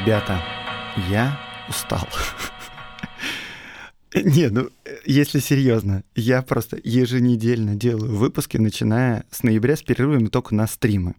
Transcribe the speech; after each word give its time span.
Ребята, 0.00 0.42
я 1.10 1.38
устал. 1.68 2.08
Не, 4.14 4.48
ну, 4.48 4.70
если 5.04 5.40
серьезно, 5.40 6.04
я 6.14 6.40
просто 6.40 6.78
еженедельно 6.82 7.74
делаю 7.74 8.16
выпуски, 8.16 8.56
начиная 8.56 9.24
с 9.30 9.42
ноября 9.42 9.76
с 9.76 9.82
перерывами 9.82 10.28
только 10.28 10.54
на 10.54 10.66
стримы. 10.66 11.16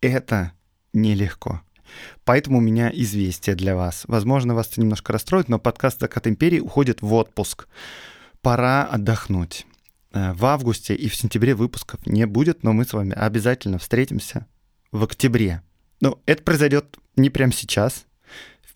Это 0.00 0.50
нелегко. 0.92 1.62
Поэтому 2.24 2.58
у 2.58 2.60
меня 2.60 2.90
известие 2.92 3.54
для 3.54 3.76
вас. 3.76 4.02
Возможно, 4.08 4.52
вас 4.52 4.72
это 4.72 4.80
немножко 4.80 5.12
расстроит, 5.12 5.48
но 5.48 5.60
подкаст 5.60 6.00
«Закат 6.00 6.26
империи» 6.26 6.58
уходит 6.58 7.02
в 7.02 7.14
отпуск. 7.14 7.68
Пора 8.42 8.84
отдохнуть. 8.84 9.64
Э, 10.12 10.32
в 10.32 10.44
августе 10.44 10.96
и 10.96 11.08
в 11.08 11.14
сентябре 11.14 11.54
выпусков 11.54 12.04
не 12.04 12.26
будет, 12.26 12.64
но 12.64 12.72
мы 12.72 12.84
с 12.84 12.92
вами 12.92 13.12
обязательно 13.12 13.78
встретимся 13.78 14.48
в 14.90 15.04
октябре. 15.04 15.62
Ну, 16.00 16.20
это 16.26 16.42
произойдет 16.42 16.98
не 17.14 17.30
прямо 17.30 17.52
сейчас, 17.52 18.06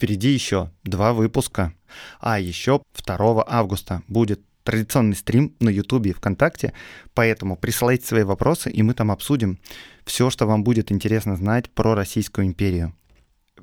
Впереди 0.03 0.31
еще 0.31 0.73
два 0.83 1.13
выпуска. 1.13 1.75
А 2.19 2.41
еще 2.41 2.83
2 3.07 3.45
августа 3.47 4.03
будет 4.09 4.41
традиционный 4.65 5.15
стрим 5.15 5.55
на 5.61 5.69
YouTube 5.69 6.07
и 6.07 6.13
ВКонтакте, 6.13 6.73
поэтому 7.15 7.57
присылайте 7.57 8.05
свои 8.05 8.25
вопросы, 8.25 8.69
и 8.69 8.83
мы 8.83 8.95
там 8.95 9.13
обсудим 9.13 9.61
все, 10.05 10.29
что 10.31 10.49
вам 10.49 10.65
будет 10.65 10.91
интересно 10.91 11.37
знать 11.37 11.71
про 11.71 11.95
Российскую 11.95 12.49
империю. 12.49 12.97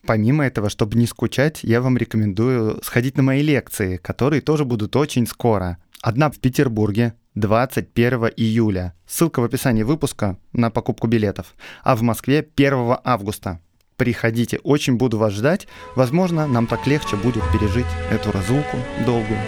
Помимо 0.08 0.46
этого, 0.46 0.70
чтобы 0.70 0.98
не 0.98 1.08
скучать, 1.08 1.60
я 1.64 1.82
вам 1.82 1.98
рекомендую 1.98 2.82
сходить 2.84 3.18
на 3.18 3.24
мои 3.24 3.42
лекции, 3.42 3.98
которые 3.98 4.42
тоже 4.42 4.64
будут 4.64 4.96
очень 4.96 5.28
скоро. 5.28 5.78
Одна 6.02 6.32
в 6.32 6.40
Петербурге 6.40 7.16
21 7.36 8.30
июля. 8.38 8.94
Ссылка 9.06 9.42
в 9.42 9.44
описании 9.44 9.84
выпуска 9.84 10.38
на 10.54 10.72
покупку 10.72 11.08
билетов. 11.08 11.54
А 11.84 11.98
в 11.98 12.02
Москве 12.02 12.48
1 12.56 12.96
августа 13.04 13.60
приходите, 14.00 14.60
очень 14.64 14.96
буду 14.96 15.20
вас 15.20 15.34
ждать. 15.34 15.68
Возможно, 15.96 16.48
нам 16.48 16.66
так 16.66 16.88
легче 16.88 17.18
будет 17.18 17.44
пережить 17.52 17.86
эту 18.10 18.32
разлуку 18.32 18.78
долгую. 19.06 19.40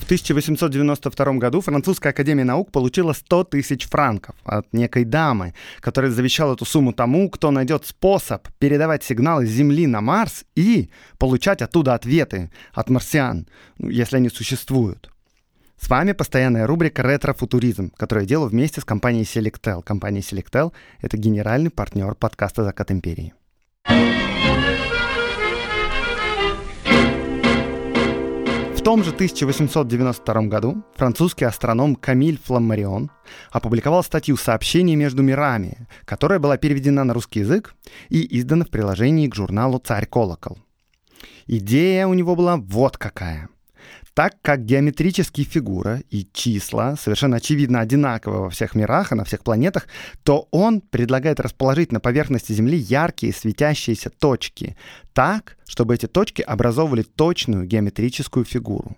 В 0.00 0.04
1892 0.06 1.32
году 1.34 1.60
Французская 1.60 2.10
академия 2.10 2.44
наук 2.44 2.70
получила 2.70 3.12
100 3.12 3.44
тысяч 3.44 3.88
франков 3.88 4.36
от 4.44 4.72
некой 4.72 5.04
дамы, 5.04 5.52
которая 5.80 6.12
завещала 6.12 6.54
эту 6.54 6.64
сумму 6.64 6.92
тому, 6.92 7.28
кто 7.28 7.50
найдет 7.50 7.84
способ 7.84 8.48
передавать 8.60 9.02
сигналы 9.02 9.46
с 9.46 9.50
Земли 9.50 9.86
на 9.88 10.00
Марс 10.00 10.44
и 10.54 10.90
получать 11.18 11.60
оттуда 11.60 11.94
ответы 11.94 12.52
от 12.72 12.88
марсиан, 12.88 13.48
ну, 13.78 13.88
если 13.88 14.16
они 14.16 14.28
существуют. 14.28 15.10
С 15.78 15.90
вами 15.90 16.12
постоянная 16.12 16.66
рубрика 16.66 17.02
«Ретро-футуризм», 17.02 17.92
которую 17.96 18.24
я 18.24 18.28
делаю 18.28 18.48
вместе 18.48 18.80
с 18.80 18.84
компанией 18.84 19.24
Selectel. 19.24 19.82
Компания 19.82 20.20
Selectel— 20.20 20.72
это 21.00 21.16
генеральный 21.16 21.70
партнер 21.70 22.14
подкаста 22.14 22.64
«Закат 22.64 22.90
империи». 22.90 23.34
В 28.74 28.82
том 28.82 29.04
же 29.04 29.10
1892 29.10 30.42
году 30.42 30.82
французский 30.96 31.44
астроном 31.44 31.94
Камиль 31.94 32.40
Фламмарион 32.44 33.10
опубликовал 33.50 34.02
статью 34.02 34.36
«Сообщение 34.36 34.96
между 34.96 35.22
мирами», 35.22 35.86
которая 36.04 36.38
была 36.38 36.56
переведена 36.56 37.04
на 37.04 37.12
русский 37.12 37.40
язык 37.40 37.74
и 38.08 38.38
издана 38.38 38.64
в 38.64 38.70
приложении 38.70 39.28
к 39.28 39.34
журналу 39.34 39.78
«Царь 39.78 40.06
колокол». 40.06 40.58
Идея 41.46 42.06
у 42.06 42.14
него 42.14 42.34
была 42.34 42.56
вот 42.56 42.96
какая— 42.96 43.50
так 44.16 44.36
как 44.40 44.64
геометрические 44.64 45.44
фигуры 45.44 46.02
и 46.08 46.26
числа 46.32 46.96
совершенно 46.96 47.36
очевидно 47.36 47.80
одинаковы 47.80 48.40
во 48.40 48.48
всех 48.48 48.74
мирах 48.74 49.12
и 49.12 49.14
на 49.14 49.24
всех 49.24 49.44
планетах, 49.44 49.88
то 50.22 50.48
он 50.52 50.80
предлагает 50.80 51.38
расположить 51.38 51.92
на 51.92 52.00
поверхности 52.00 52.52
Земли 52.52 52.78
яркие 52.78 53.34
светящиеся 53.34 54.08
точки 54.08 54.74
так, 55.12 55.58
чтобы 55.66 55.94
эти 55.94 56.06
точки 56.06 56.40
образовывали 56.40 57.02
точную 57.02 57.66
геометрическую 57.66 58.46
фигуру. 58.46 58.96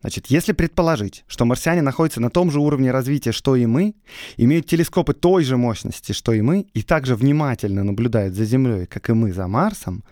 Значит, 0.00 0.28
если 0.28 0.52
предположить, 0.52 1.24
что 1.28 1.44
марсиане 1.44 1.82
находятся 1.82 2.20
на 2.20 2.30
том 2.30 2.50
же 2.50 2.58
уровне 2.58 2.90
развития, 2.90 3.32
что 3.32 3.54
и 3.54 3.66
мы, 3.66 3.94
имеют 4.38 4.66
телескопы 4.66 5.12
той 5.12 5.44
же 5.44 5.56
мощности, 5.58 6.12
что 6.12 6.32
и 6.32 6.40
мы, 6.40 6.66
и 6.72 6.82
также 6.82 7.14
внимательно 7.14 7.84
наблюдают 7.84 8.34
за 8.34 8.44
Землей, 8.46 8.86
как 8.86 9.10
и 9.10 9.12
мы 9.12 9.32
за 9.32 9.46
Марсом, 9.46 10.02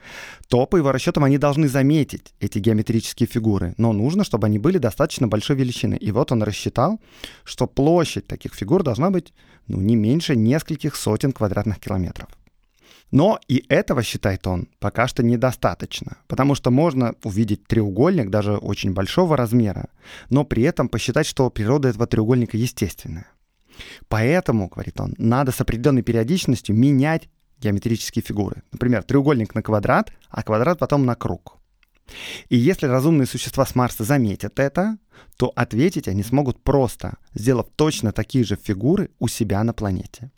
то, 0.49 0.67
по 0.67 0.77
его 0.77 0.93
расчетам, 0.93 1.25
они 1.25 1.39
должны 1.39 1.69
заметить 1.69 2.35
эти 2.41 2.59
геометрические 2.59 3.27
фигуры, 3.27 3.75
но 3.79 3.93
нужно, 3.93 4.25
чтобы 4.25 4.47
они 4.47 4.59
были 4.59 4.79
достаточно 4.79 5.27
большой 5.27 5.57
величины. 5.57 5.95
И 5.95 6.13
вот 6.13 6.33
он 6.33 6.43
рассчитал, 6.43 7.01
что 7.45 7.67
площадь 7.67 8.27
таких 8.27 8.55
фигур 8.55 8.83
должна 8.83 9.11
быть 9.11 9.33
ну, 9.69 9.81
не 9.81 9.97
меньше 9.97 10.37
нескольких 10.37 10.97
сотен 10.97 11.33
квадратных 11.33 11.79
километров. 11.79 12.29
Но 13.11 13.41
и 13.49 13.65
этого, 13.69 14.03
считает 14.03 14.47
он, 14.47 14.69
пока 14.81 15.09
что 15.09 15.23
недостаточно, 15.23 16.19
потому 16.27 16.55
что 16.55 16.71
можно 16.71 17.15
увидеть 17.25 17.67
треугольник 17.67 18.29
даже 18.29 18.57
очень 18.57 18.93
большого 18.93 19.37
размера, 19.37 19.89
но 20.29 20.45
при 20.45 20.63
этом 20.63 20.89
посчитать, 20.89 21.27
что 21.27 21.49
природа 21.49 21.89
этого 21.89 22.07
треугольника 22.07 22.57
естественная. 22.57 23.27
Поэтому, 24.09 24.69
говорит 24.69 25.01
он, 25.01 25.15
надо 25.19 25.53
с 25.53 25.61
определенной 25.61 26.03
периодичностью 26.03 26.77
менять 26.77 27.29
геометрические 27.61 28.23
фигуры. 28.23 28.63
Например, 28.73 29.03
треугольник 29.03 29.55
на 29.55 29.63
квадрат, 29.63 30.13
а 30.29 30.43
квадрат 30.43 30.79
потом 30.79 31.07
на 31.07 31.15
круг. 31.15 31.59
И 32.49 32.57
если 32.57 32.87
разумные 32.87 33.27
существа 33.27 33.67
с 33.67 33.75
Марса 33.75 34.05
заметят 34.05 34.59
это, 34.59 34.99
то 35.37 35.53
ответить 35.55 36.09
они 36.09 36.23
смогут 36.23 36.63
просто, 36.63 37.19
сделав 37.35 37.67
точно 37.77 38.13
такие 38.13 38.45
же 38.45 38.57
фигуры 38.57 39.11
у 39.19 39.29
себя 39.29 39.63
на 39.65 39.73
планете. 39.73 40.31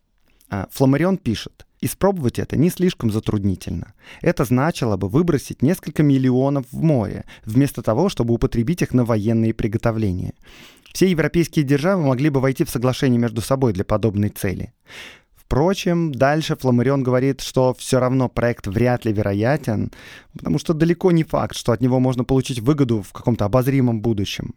А 0.48 0.68
Фламарион 0.72 1.16
пишет, 1.16 1.66
Испробовать 1.82 2.38
это 2.38 2.58
не 2.58 2.68
слишком 2.68 3.10
затруднительно. 3.10 3.94
Это 4.20 4.44
значило 4.44 4.98
бы 4.98 5.08
выбросить 5.08 5.62
несколько 5.62 6.02
миллионов 6.02 6.66
в 6.70 6.82
море, 6.82 7.24
вместо 7.46 7.82
того, 7.82 8.10
чтобы 8.10 8.34
употребить 8.34 8.82
их 8.82 8.92
на 8.92 9.04
военные 9.06 9.54
приготовления. 9.54 10.34
Все 10.92 11.08
европейские 11.08 11.64
державы 11.64 12.06
могли 12.06 12.28
бы 12.28 12.40
войти 12.40 12.64
в 12.64 12.70
соглашение 12.70 13.18
между 13.18 13.40
собой 13.40 13.72
для 13.72 13.84
подобной 13.84 14.28
цели. 14.28 14.74
Впрочем, 15.34 16.12
дальше 16.12 16.54
Фламарион 16.54 17.02
говорит, 17.02 17.40
что 17.40 17.74
все 17.74 17.98
равно 17.98 18.28
проект 18.28 18.66
вряд 18.66 19.04
ли 19.04 19.12
вероятен, 19.12 19.90
потому 20.32 20.58
что 20.58 20.74
далеко 20.74 21.10
не 21.12 21.24
факт, 21.24 21.56
что 21.56 21.72
от 21.72 21.80
него 21.80 21.98
можно 21.98 22.24
получить 22.24 22.60
выгоду 22.60 23.02
в 23.02 23.12
каком-то 23.12 23.46
обозримом 23.46 24.00
будущем. 24.00 24.54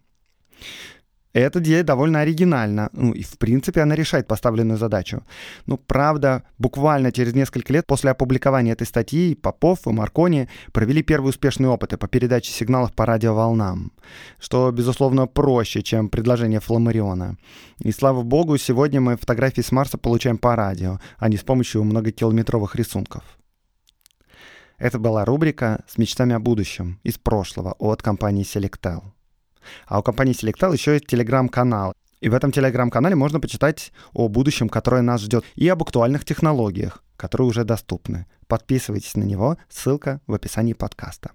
Эта 1.34 1.60
идея 1.60 1.84
довольно 1.84 2.20
оригинальна, 2.20 2.92
ну 2.94 3.12
и 3.12 3.24
в 3.24 3.40
принципе 3.40 3.82
она 3.82 3.96
решает 3.96 4.28
поставленную 4.28 4.78
задачу. 4.78 5.24
Ну, 5.66 5.78
правда, 5.78 6.44
буквально 6.60 7.12
через 7.12 7.34
несколько 7.34 7.74
лет 7.74 7.88
после 7.88 8.12
опубликования 8.12 8.74
этой 8.74 8.86
статьи 8.86 9.34
Попов 9.34 9.88
и 9.88 9.90
Маркони 9.90 10.48
провели 10.72 11.02
первые 11.02 11.30
успешные 11.30 11.70
опыты 11.70 11.98
по 11.98 12.08
передаче 12.08 12.52
сигналов 12.52 12.94
по 12.94 13.08
радиоволнам, 13.08 13.92
что, 14.40 14.72
безусловно, 14.72 15.26
проще, 15.26 15.82
чем 15.82 16.10
предложение 16.10 16.60
Фламариона. 16.60 17.38
И 17.80 17.92
слава 17.92 18.22
богу, 18.22 18.58
сегодня 18.60 19.02
мы 19.02 19.18
фотографии 19.18 19.62
с 19.62 19.72
Марса 19.72 19.98
получаем 19.98 20.38
по 20.38 20.56
радио, 20.56 21.00
а 21.18 21.30
не 21.30 21.38
с 21.38 21.42
помощью 21.42 21.84
многокилометровых 21.84 22.76
рисунков. 22.76 23.24
Это 24.78 25.00
была 25.00 25.26
рубрика 25.26 25.84
с 25.88 25.98
мечтами 25.98 26.36
о 26.36 26.40
будущем 26.40 27.00
из 27.04 27.18
прошлого 27.18 27.74
от 27.80 28.04
компании 28.04 28.44
Selectel. 28.44 29.13
А 29.88 30.00
у 30.00 30.04
компании 30.04 30.34
Selectal 30.34 30.74
еще 30.74 30.94
есть 30.94 31.08
телеграм-канал. 31.08 31.94
И 32.22 32.30
в 32.30 32.34
этом 32.34 32.52
телеграм-канале 32.52 33.16
можно 33.16 33.40
почитать 33.40 33.92
о 34.14 34.30
будущем, 34.30 34.70
которое 34.70 35.02
нас 35.02 35.22
ждет, 35.22 35.44
и 35.56 35.68
об 35.68 35.84
актуальных 35.84 36.24
технологиях, 36.24 37.04
которые 37.18 37.48
уже 37.48 37.66
доступны. 37.66 38.28
Подписывайтесь 38.48 39.16
на 39.16 39.24
него, 39.24 39.58
ссылка 39.70 40.22
в 40.28 40.34
описании 40.34 40.74
подкаста. 40.74 41.32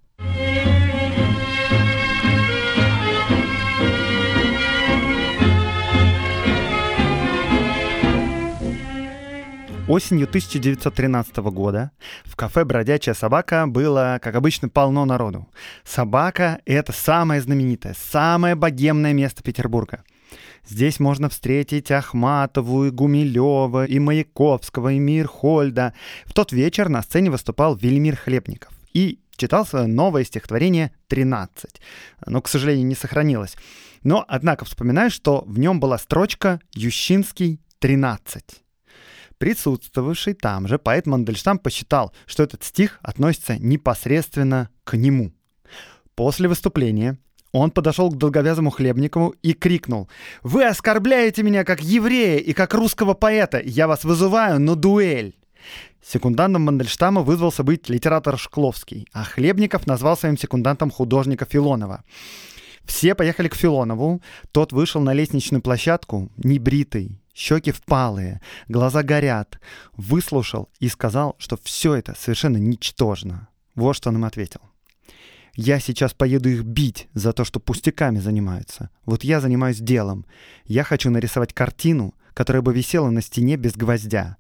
Осенью 9.89 10.27
1913 10.27 11.39
года 11.39 11.93
в 12.25 12.37
кафе 12.37 12.67
«Бродячая 12.67 13.15
собака» 13.15 13.67
было, 13.67 14.19
как 14.21 14.35
обычно, 14.35 14.69
полно 14.69 15.07
народу. 15.07 15.49
Собака— 15.83 16.61
это 16.67 16.93
самое 16.93 17.41
знаменитое, 17.41 17.97
самое 17.99 18.55
богемное 18.55 19.15
место 19.15 19.43
Петербурга. 19.43 20.05
Здесь 20.69 21.01
можно 21.01 21.31
встретить 21.31 21.91
Ахматову, 21.91 22.85
и 22.85 22.91
Гумилева, 22.91 23.87
и 23.87 23.99
Маяковского, 23.99 24.93
и 24.93 24.99
Мирхольда. 24.99 25.95
В 26.27 26.35
тот 26.35 26.53
вечер 26.53 26.91
на 26.91 27.01
сцене 27.01 27.31
выступал 27.31 27.75
Велимир 27.75 28.17
Хлебников 28.17 28.75
и 28.93 29.21
читал 29.39 29.65
свое 29.65 29.87
новое 29.87 30.25
стихотворение 30.25 30.93
«13». 31.09 31.49
Но, 32.27 32.43
к 32.43 32.49
сожалению, 32.49 32.87
не 32.87 32.95
сохранилось. 32.95 33.57
Но, 34.03 34.23
однако, 34.29 34.67
вспоминаю, 34.67 35.11
что 35.11 35.45
в 35.47 35.59
нем 35.59 35.81
была 35.81 35.97
строчка 35.97 36.61
«Ющинский 36.75 37.63
13». 37.81 38.43
Присутствовавший 39.39 40.35
там 40.35 40.67
же 40.67 40.79
поэт 40.79 41.07
Мандельштам 41.07 41.59
посчитал, 41.59 42.13
что 42.27 42.43
этот 42.43 42.65
стих 42.65 42.99
относится 43.03 43.57
непосредственно 43.57 44.69
к 44.85 44.97
нему. 44.97 45.33
После 46.15 46.49
выступления 46.49 47.19
он 47.53 47.71
подошел 47.71 48.11
к 48.11 48.19
долговязому 48.19 48.71
Хлебникову 48.71 49.35
и 49.43 49.53
крикнул 49.53 50.09
«Вы 50.43 50.67
оскорбляете 50.67 51.43
меня 51.43 51.65
как 51.65 51.81
еврея 51.81 52.39
и 52.39 52.53
как 52.53 52.75
русского 52.75 53.15
поэта! 53.15 53.61
Я 53.65 53.87
вас 53.87 54.05
вызываю 54.05 54.61
на 54.61 54.75
дуэль!» 54.75 55.37
Секундантом 56.05 56.63
Мандельштама 56.63 57.23
вызвался 57.23 57.63
быть 57.63 57.89
литератор 57.89 58.39
Шкловский, 58.39 59.07
а 59.13 59.25
Хлебников 59.25 59.87
назвал 59.87 60.17
своим 60.17 60.37
секундантом 60.37 60.91
художника 60.91 61.45
Филонова. 61.45 62.05
Все 62.85 63.15
поехали 63.15 63.49
к 63.49 63.55
Филонову, 63.55 64.23
тот 64.51 64.73
вышел 64.73 65.01
на 65.03 65.13
лестничную 65.13 65.61
площадку, 65.61 66.31
небритый, 66.39 67.21
щеки 67.39 67.71
впалые, 67.71 68.41
глаза 68.67 69.03
горят, 69.03 69.61
выслушал 69.97 70.69
и 70.81 70.89
сказал, 70.89 71.37
что 71.39 71.57
все 71.63 71.95
это 71.95 72.15
совершенно 72.19 72.57
ничтожно. 72.57 73.49
Вот 73.77 73.95
что 73.95 74.11
он 74.11 74.17
им 74.17 74.25
ответил. 74.25 74.61
Я 75.55 75.79
сейчас 75.79 76.15
поеду 76.15 76.49
их 76.49 76.65
бить 76.65 77.09
за 77.15 77.33
то, 77.33 77.45
что 77.45 77.61
пустяками 77.61 78.19
занимаются. 78.19 78.91
Вот 79.05 79.23
я 79.25 79.41
занимаюсь 79.41 79.79
делом. 79.79 80.27
Я 80.65 80.83
хочу 80.83 81.11
нарисовать 81.11 81.55
картину, 81.55 82.15
которая 82.35 82.63
бы 82.63 82.73
висела 82.73 83.11
на 83.11 83.23
стене 83.23 83.57
без 83.57 83.75
гвоздя. 83.75 84.37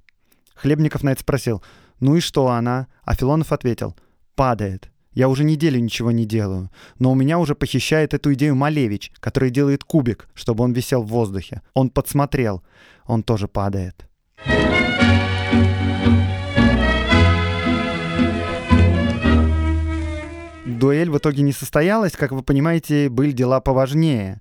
Хлебников 0.54 1.04
на 1.04 1.10
это 1.10 1.20
спросил, 1.20 1.62
ну 2.00 2.16
и 2.16 2.20
что 2.20 2.48
она? 2.48 2.88
А 3.04 3.14
Филонов 3.14 3.52
ответил, 3.52 3.96
падает. 4.34 4.90
Я 5.18 5.28
уже 5.28 5.42
неделю 5.42 5.80
ничего 5.80 6.12
не 6.12 6.24
делаю, 6.24 6.70
но 7.00 7.10
у 7.10 7.16
меня 7.16 7.40
уже 7.40 7.56
похищает 7.56 8.14
эту 8.14 8.34
идею 8.34 8.54
Малевич, 8.54 9.10
который 9.18 9.50
делает 9.50 9.82
кубик, 9.82 10.28
чтобы 10.32 10.62
он 10.62 10.72
висел 10.72 11.02
в 11.02 11.08
воздухе. 11.08 11.62
Он 11.74 11.90
подсмотрел, 11.90 12.62
он 13.04 13.24
тоже 13.24 13.48
падает. 13.48 14.06
Дуэль 20.64 21.10
в 21.10 21.18
итоге 21.18 21.42
не 21.42 21.50
состоялась, 21.52 22.12
как 22.12 22.30
вы 22.30 22.44
понимаете, 22.44 23.08
были 23.08 23.32
дела 23.32 23.60
поважнее. 23.60 24.40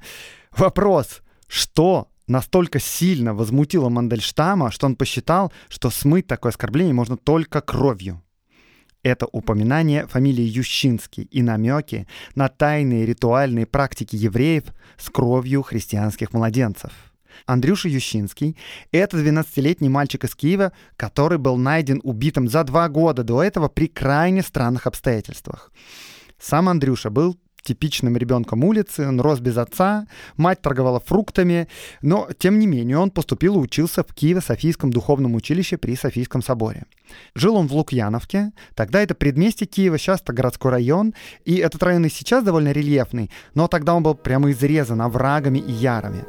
Вопрос, 0.56 1.24
что 1.48 2.08
настолько 2.28 2.80
сильно 2.80 3.34
возмутило 3.34 3.90
Мандельштама, 3.90 4.70
что 4.70 4.86
он 4.86 4.96
посчитал, 4.96 5.52
что 5.70 5.90
смыть 5.90 6.28
такое 6.28 6.52
оскорбление 6.52 6.94
можно 6.94 7.18
только 7.18 7.62
кровью. 7.62 8.22
Это 9.08 9.26
упоминание 9.32 10.06
фамилии 10.06 10.44
Ющинский 10.44 11.24
и 11.32 11.42
намеки 11.42 12.10
на 12.36 12.50
тайные 12.50 13.06
ритуальные 13.06 13.66
практики 13.66 14.18
евреев 14.18 14.64
с 14.98 15.10
кровью 15.10 15.62
христианских 15.62 16.34
младенцев. 16.34 16.92
Андрюша 17.46 17.88
Ющинский— 17.88 18.58
это 18.92 19.16
12-летний 19.16 19.88
мальчик 19.88 20.26
из 20.26 20.36
Киева, 20.36 20.74
который 20.98 21.38
был 21.38 21.56
найден 21.56 22.02
убитым 22.04 22.50
за 22.50 22.66
два 22.66 22.90
года 22.90 23.24
до 23.24 23.42
этого 23.42 23.70
при 23.70 23.88
крайне 23.88 24.42
странных 24.42 24.88
обстоятельствах. 24.88 25.72
Сам 26.38 26.68
Андрюша 26.68 27.10
был 27.10 27.38
типичным 27.68 28.18
ребенком 28.18 28.64
улицы, 28.64 29.08
он 29.08 29.20
рос 29.20 29.40
без 29.40 29.58
отца, 29.58 30.08
мать 30.38 30.62
торговала 30.62 31.00
фруктами, 31.00 31.68
но, 32.02 32.30
тем 32.38 32.60
не 32.60 32.68
менее, 32.68 32.98
он 32.98 33.12
поступил 33.12 33.56
и 33.56 33.60
учился 33.60 34.04
в 34.04 34.14
Киево-Софийском 34.16 34.90
духовном 34.90 35.36
училище 35.36 35.78
при 35.78 35.96
Софийском 35.96 36.42
соборе. 36.42 36.86
Жил 37.36 37.56
он 37.56 37.68
в 37.68 37.74
Лукьяновке, 37.74 38.52
тогда 38.74 39.02
это 39.02 39.16
предместье 39.16 39.68
Киева, 39.68 39.98
сейчас 39.98 40.22
это 40.22 40.34
городской 40.34 40.72
район, 40.72 41.14
и 41.46 41.56
этот 41.58 41.84
район 41.84 42.06
и 42.06 42.10
сейчас 42.10 42.44
довольно 42.44 42.72
рельефный, 42.72 43.30
но 43.54 43.68
тогда 43.68 43.94
он 43.96 44.04
был 44.04 44.16
прямо 44.16 44.52
изрезан 44.52 45.02
оврагами 45.02 45.60
и 45.60 45.72
ярами. 45.72 46.24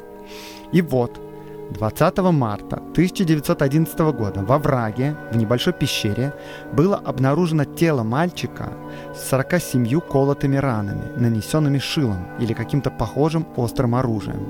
И 0.73 0.83
вот, 0.83 1.28
20 1.71 2.19
марта 2.33 2.77
1911 2.77 3.99
года 4.13 4.43
во 4.43 4.59
враге, 4.59 5.17
в 5.31 5.37
небольшой 5.37 5.75
пещере, 5.75 6.33
было 6.73 6.97
обнаружено 6.97 7.65
тело 7.65 8.03
мальчика 8.03 8.73
с 9.15 9.29
47 9.29 10.01
колотыми 10.01 10.57
ранами, 10.57 11.13
нанесенными 11.17 11.79
шилом 11.79 12.27
или 12.41 12.55
каким-то 12.55 12.91
похожим 12.91 13.47
острым 13.57 13.95
оружием. 13.95 14.47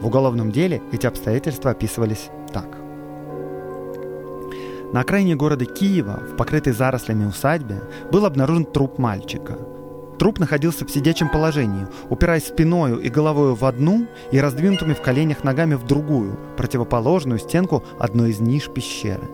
В 0.00 0.06
уголовном 0.06 0.52
деле 0.52 0.82
эти 0.92 1.06
обстоятельства 1.06 1.70
описывались 1.70 2.28
так. 2.52 2.66
На 4.92 5.00
окраине 5.00 5.36
города 5.36 5.64
Киева, 5.64 6.20
в 6.32 6.36
покрытой 6.36 6.72
зарослями 6.72 7.24
усадьбе, 7.24 7.80
был 8.12 8.26
обнаружен 8.26 8.64
труп 8.64 8.98
мальчика– 8.98 9.56
Труп 10.20 10.38
находился 10.38 10.84
в 10.84 10.90
сидячем 10.90 11.30
положении, 11.30 11.86
упираясь 12.10 12.46
спиною 12.46 13.00
и 13.00 13.08
головою 13.08 13.54
в 13.54 13.64
одну 13.64 14.06
и 14.30 14.38
раздвинутыми 14.38 14.92
в 14.92 15.00
коленях 15.00 15.44
ногами 15.44 15.76
в 15.76 15.86
другую, 15.86 16.38
противоположную 16.58 17.38
стенку 17.38 17.82
одной 17.98 18.28
из 18.32 18.38
ниш 18.38 18.68
пещеры. 18.68 19.26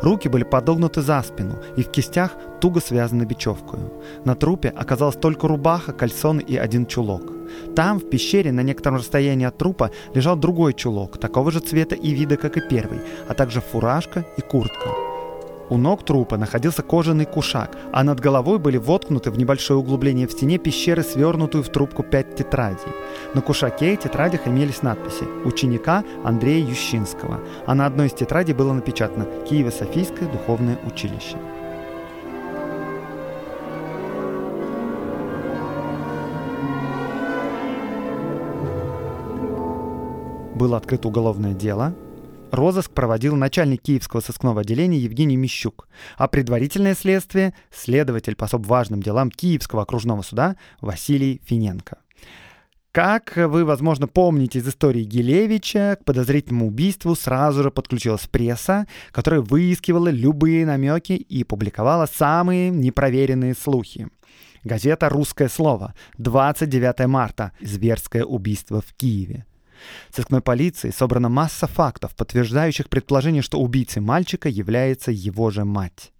Руки 0.00 0.28
были 0.28 0.44
подогнуты 0.44 1.02
за 1.02 1.22
спину 1.22 1.56
и 1.76 1.82
в 1.82 1.90
кистях 1.90 2.32
туго 2.58 2.80
связаны 2.80 3.24
бечевкою. 3.24 3.92
На 4.24 4.34
трупе 4.34 4.70
оказалась 4.70 5.16
только 5.16 5.46
рубаха, 5.46 5.92
кальсоны 5.92 6.40
и 6.40 6.56
один 6.56 6.86
чулок. 6.86 7.30
Там, 7.76 7.98
в 7.98 8.08
пещере, 8.08 8.50
на 8.50 8.62
некотором 8.62 8.96
расстоянии 8.96 9.46
от 9.46 9.58
трупа, 9.58 9.90
лежал 10.14 10.36
другой 10.36 10.72
чулок, 10.72 11.18
такого 11.18 11.50
же 11.50 11.60
цвета 11.60 11.96
и 11.96 12.12
вида, 12.12 12.38
как 12.38 12.56
и 12.56 12.62
первый, 12.66 13.00
а 13.28 13.34
также 13.34 13.60
фуражка 13.60 14.24
и 14.38 14.40
куртка. 14.40 15.09
У 15.70 15.76
ног 15.76 16.04
трупа 16.04 16.36
находился 16.36 16.82
кожаный 16.82 17.26
кушак, 17.26 17.76
а 17.92 18.02
над 18.02 18.18
головой 18.18 18.58
были 18.58 18.76
воткнуты 18.76 19.30
в 19.30 19.38
небольшое 19.38 19.78
углубление 19.78 20.26
в 20.26 20.32
стене 20.32 20.58
пещеры, 20.58 21.04
свернутую 21.04 21.62
в 21.62 21.68
трубку 21.68 22.02
пять 22.02 22.34
тетрадей. 22.34 22.92
На 23.34 23.40
кушаке 23.40 23.94
и 23.94 23.96
тетрадях 23.96 24.48
имелись 24.48 24.82
надписи 24.82 25.24
«Ученика 25.44 26.02
Андрея 26.24 26.66
Ющинского», 26.66 27.38
а 27.66 27.74
на 27.76 27.86
одной 27.86 28.08
из 28.08 28.14
тетрадей 28.14 28.52
было 28.52 28.72
напечатано 28.72 29.28
«Киево-Софийское 29.48 30.30
духовное 30.32 30.76
училище». 30.84 31.36
Было 40.56 40.78
открыто 40.78 41.06
уголовное 41.06 41.54
дело, 41.54 41.94
Розыск 42.50 42.90
проводил 42.90 43.36
начальник 43.36 43.82
Киевского 43.82 44.20
сыскного 44.20 44.62
отделения 44.62 44.98
Евгений 44.98 45.36
Мищук, 45.36 45.88
а 46.16 46.26
предварительное 46.28 46.94
следствие– 46.94 47.54
следователь 47.70 48.34
по 48.34 48.46
особо 48.46 48.66
важным 48.66 49.02
делам 49.02 49.30
Киевского 49.30 49.82
окружного 49.82 50.22
суда 50.22 50.56
Василий 50.80 51.40
Финенко. 51.44 51.98
Как 52.92 53.36
вы, 53.36 53.64
возможно, 53.64 54.08
помните 54.08 54.58
из 54.58 54.68
истории 54.68 55.04
Гилевича, 55.04 55.96
к 56.00 56.04
подозрительному 56.04 56.66
убийству 56.66 57.14
сразу 57.14 57.62
же 57.62 57.70
подключилась 57.70 58.26
пресса, 58.26 58.88
которая 59.12 59.42
выискивала 59.42 60.08
любые 60.08 60.66
намеки 60.66 61.12
и 61.12 61.44
публиковала 61.44 62.06
самые 62.06 62.70
непроверенные 62.70 63.54
слухи. 63.54 64.08
Газета 64.64 65.08
«Русское 65.08 65.48
слово», 65.48 65.94
29 66.18 67.06
марта, 67.06 67.52
зверское 67.60 68.24
убийство 68.24 68.80
в 68.80 68.92
Киеве. 68.94 69.46
Сыскной 70.14 70.40
полиции 70.40 70.90
собрана 70.90 71.28
масса 71.28 71.66
фактов, 71.66 72.14
подтверждающих 72.16 72.88
предположение, 72.88 73.42
что 73.42 73.60
убийцей 73.60 74.02
мальчика 74.02 74.48
является 74.48 75.10
его 75.10 75.50
же 75.50 75.64
мать. 75.64 76.12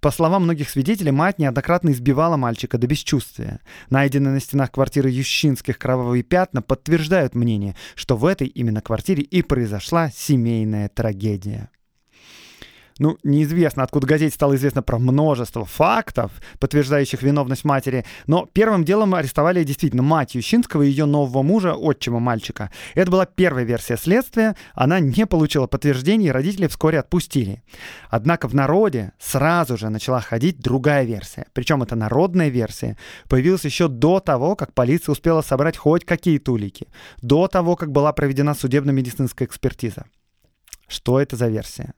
По 0.00 0.10
словам 0.10 0.44
многих 0.44 0.70
свидетелей, 0.70 1.10
мать 1.10 1.38
неоднократно 1.38 1.90
избивала 1.90 2.36
мальчика 2.36 2.78
до 2.78 2.86
бесчувствия. 2.86 3.60
Найденные 3.90 4.34
на 4.34 4.40
стенах 4.40 4.70
квартиры 4.70 5.10
Ющинских 5.10 5.78
кровавые 5.78 6.22
пятна 6.22 6.62
подтверждают 6.62 7.34
мнение, 7.34 7.76
что 7.94 8.16
в 8.16 8.24
этой 8.24 8.46
именно 8.46 8.80
квартире 8.80 9.22
и 9.22 9.42
произошла 9.42 10.10
семейная 10.10 10.88
трагедия. 10.88 11.70
Ну, 12.98 13.18
неизвестно, 13.22 13.82
откуда 13.82 14.06
газете 14.06 14.34
стало 14.34 14.56
известно 14.56 14.82
про 14.82 14.98
множество 14.98 15.66
фактов, 15.66 16.30
подтверждающих 16.58 17.22
виновность 17.22 17.64
матери, 17.64 18.06
но 18.26 18.46
первым 18.50 18.84
делом 18.84 19.14
арестовали 19.14 19.64
действительно 19.64 20.02
мать 20.02 20.34
Ющинского 20.34 20.82
и 20.82 20.88
ее 20.88 21.04
нового 21.04 21.42
мужа, 21.42 21.74
отчима 21.74 22.20
мальчика. 22.20 22.70
Это 22.94 23.10
была 23.10 23.26
первая 23.26 23.64
версия 23.64 23.98
следствия, 23.98 24.56
она 24.74 24.98
не 24.98 25.26
получила 25.26 25.66
подтверждений, 25.66 26.28
и 26.28 26.30
родители 26.30 26.68
вскоре 26.68 26.98
отпустили. 26.98 27.62
Однако 28.08 28.48
в 28.48 28.54
народе 28.54 29.12
сразу 29.18 29.76
же 29.76 29.90
начала 29.90 30.22
ходить 30.22 30.60
другая 30.60 31.04
версия. 31.04 31.46
Причем 31.52 31.82
эта 31.82 31.96
народная 31.96 32.48
версия 32.48 32.96
появилась 33.28 33.66
еще 33.66 33.88
до 33.88 34.20
того, 34.20 34.56
как 34.56 34.72
полиция 34.72 35.12
успела 35.12 35.42
собрать 35.42 35.76
хоть 35.76 36.06
какие-то 36.06 36.52
улики, 36.52 36.88
до 37.20 37.46
того, 37.46 37.76
как 37.76 37.92
была 37.92 38.14
проведена 38.14 38.54
судебно-медицинская 38.54 39.46
экспертиза. 39.46 40.06
Что 40.88 41.20
это 41.20 41.36
за 41.36 41.48
версия? 41.48 41.92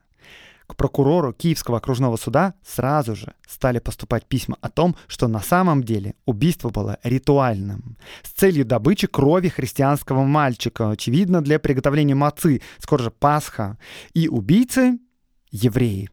К 0.69 0.77
прокурору 0.77 1.33
Киевского 1.33 1.79
окружного 1.79 2.17
суда 2.17 2.55
сразу 2.65 3.17
же 3.17 3.35
стали 3.49 3.79
поступать 3.79 4.27
письма 4.27 4.59
о 4.61 4.69
том, 4.69 4.95
что 5.07 5.27
на 5.27 5.41
самом 5.41 5.83
деле 5.83 6.15
убийство 6.27 6.69
было 6.69 6.99
ритуальным, 7.03 7.97
с 8.23 8.29
целью 8.29 8.65
добычи 8.65 9.07
крови 9.07 9.49
христианского 9.49 10.23
мальчика, 10.25 10.91
очевидно, 10.91 11.43
для 11.43 11.59
приготовления 11.59 12.15
мацы, 12.15 12.61
скоро 12.79 13.03
же 13.03 13.11
Пасха, 13.11 13.79
и 14.13 14.29
убийцы— 14.29 14.99
евреи. 15.51 16.11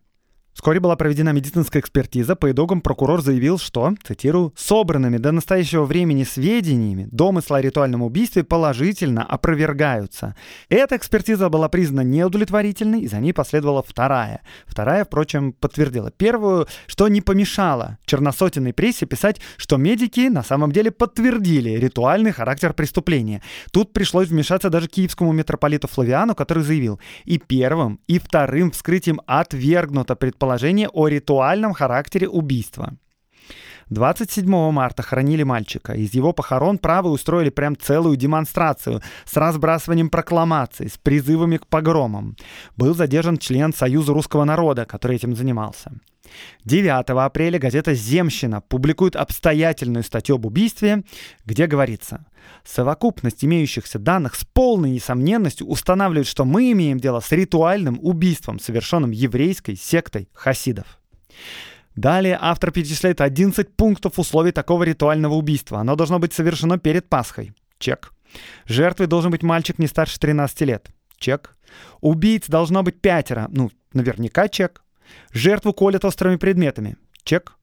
Вскоре 0.55 0.79
была 0.79 0.95
проведена 0.95 1.33
медицинская 1.33 1.81
экспертиза. 1.81 2.37
По 2.37 2.49
итогам 2.49 2.79
прокурор 2.79 3.21
заявил, 3.21 3.59
что, 3.59 3.93
цитирую, 4.01 4.53
«собранными 4.55 5.17
до 5.17 5.33
настоящего 5.33 5.83
времени 5.83 6.23
сведениями 6.23 7.09
домыслы 7.11 7.57
о 7.57 7.61
ритуальном 7.61 8.01
убийстве 8.01 8.45
положительно 8.45 9.23
опровергаются». 9.23 10.33
Эта 10.69 10.95
экспертиза 10.95 11.49
была 11.49 11.67
признана 11.67 12.07
неудовлетворительной, 12.07 13.01
и 13.01 13.07
за 13.07 13.19
ней 13.19 13.33
последовала 13.33 13.83
вторая. 13.83 14.41
Вторая, 14.65 15.03
впрочем, 15.03 15.51
подтвердила 15.51 16.09
первую, 16.09 16.67
что 16.87 17.09
не 17.09 17.19
помешало 17.19 17.97
черносотенной 18.05 18.71
прессе 18.71 19.05
писать, 19.05 19.41
что 19.57 19.75
медики 19.75 20.29
на 20.29 20.41
самом 20.41 20.71
деле 20.71 20.89
подтвердили 20.89 21.71
ритуальный 21.71 22.31
характер 22.31 22.71
преступления. 22.73 23.41
Тут 23.73 23.91
пришлось 23.91 24.29
вмешаться 24.29 24.69
даже 24.69 24.87
киевскому 24.87 25.33
митрополиту 25.33 25.89
Флавиану, 25.89 26.33
который 26.33 26.63
заявил, 26.63 27.01
и 27.25 27.39
первым, 27.39 27.99
и 28.07 28.19
вторым 28.19 28.71
вскрытием 28.71 29.19
отвергнуто 29.27 30.15
предположение 30.15 30.44
предположение 30.45 30.89
о 30.89 31.07
ритуальном 31.07 31.73
характере 31.73 32.27
убийства. 32.29 32.93
27 33.89 34.71
марта 34.71 35.01
хоронили 35.01 35.43
мальчика. 35.43 35.93
Из 35.93 36.13
его 36.13 36.33
похорон 36.33 36.77
правы 36.77 37.09
устроили 37.09 37.49
прям 37.49 37.75
целую 37.75 38.15
демонстрацию 38.15 39.01
с 39.25 39.37
разбрасыванием 39.37 40.09
прокламаций, 40.09 40.87
с 40.87 40.97
призывами 40.97 41.57
к 41.57 41.65
погромам. 41.65 42.35
Был 42.77 42.93
задержан 42.93 43.39
член 43.39 43.73
Союза 43.73 44.13
русского 44.13 44.43
народа, 44.43 44.85
который 44.85 45.15
этим 45.15 45.35
занимался. 45.35 45.91
9 46.65 47.09
апреля 47.09 47.57
газета 47.57 47.95
«Земщина» 47.95 48.61
публикует 48.61 49.15
обстоятельную 49.15 50.03
статью 50.03 50.35
об 50.35 50.45
убийстве, 50.45 51.03
где 51.45 51.65
говорится 51.65 52.25
«Совокупность 52.63 53.43
имеющихся 53.43 53.99
данных 53.99 54.35
с 54.35 54.43
полной 54.45 54.91
несомненностью 54.91 55.67
устанавливает, 55.67 56.27
что 56.27 56.45
мы 56.45 56.71
имеем 56.71 56.99
дело 56.99 57.19
с 57.19 57.31
ритуальным 57.31 57.99
убийством, 58.01 58.59
совершенным 58.59 59.11
еврейской 59.11 59.75
сектой 59.75 60.29
хасидов». 60.33 60.99
Далее 61.95 62.37
автор 62.39 62.71
перечисляет 62.71 63.21
11 63.21 63.75
пунктов 63.75 64.19
условий 64.19 64.51
такого 64.51 64.83
ритуального 64.83 65.35
убийства. 65.35 65.79
Оно 65.79 65.95
должно 65.95 66.19
быть 66.19 66.33
совершено 66.33 66.77
перед 66.77 67.07
Пасхой. 67.07 67.53
Чек. 67.79 68.11
Жертвой 68.65 69.07
должен 69.07 69.31
быть 69.31 69.43
мальчик 69.43 69.79
не 69.79 69.87
старше 69.87 70.19
13 70.19 70.61
лет. 70.61 70.89
Чек. 71.17 71.55
Убийц 72.01 72.47
должно 72.47 72.83
быть 72.83 72.99
пятеро. 72.99 73.47
Ну, 73.49 73.71
наверняка 73.93 74.49
чек. 74.49 74.83
Жертву 75.31 75.73
колят 75.73 76.03
острыми 76.03 76.35
предметами. 76.35 76.97
Чек. 77.23 77.53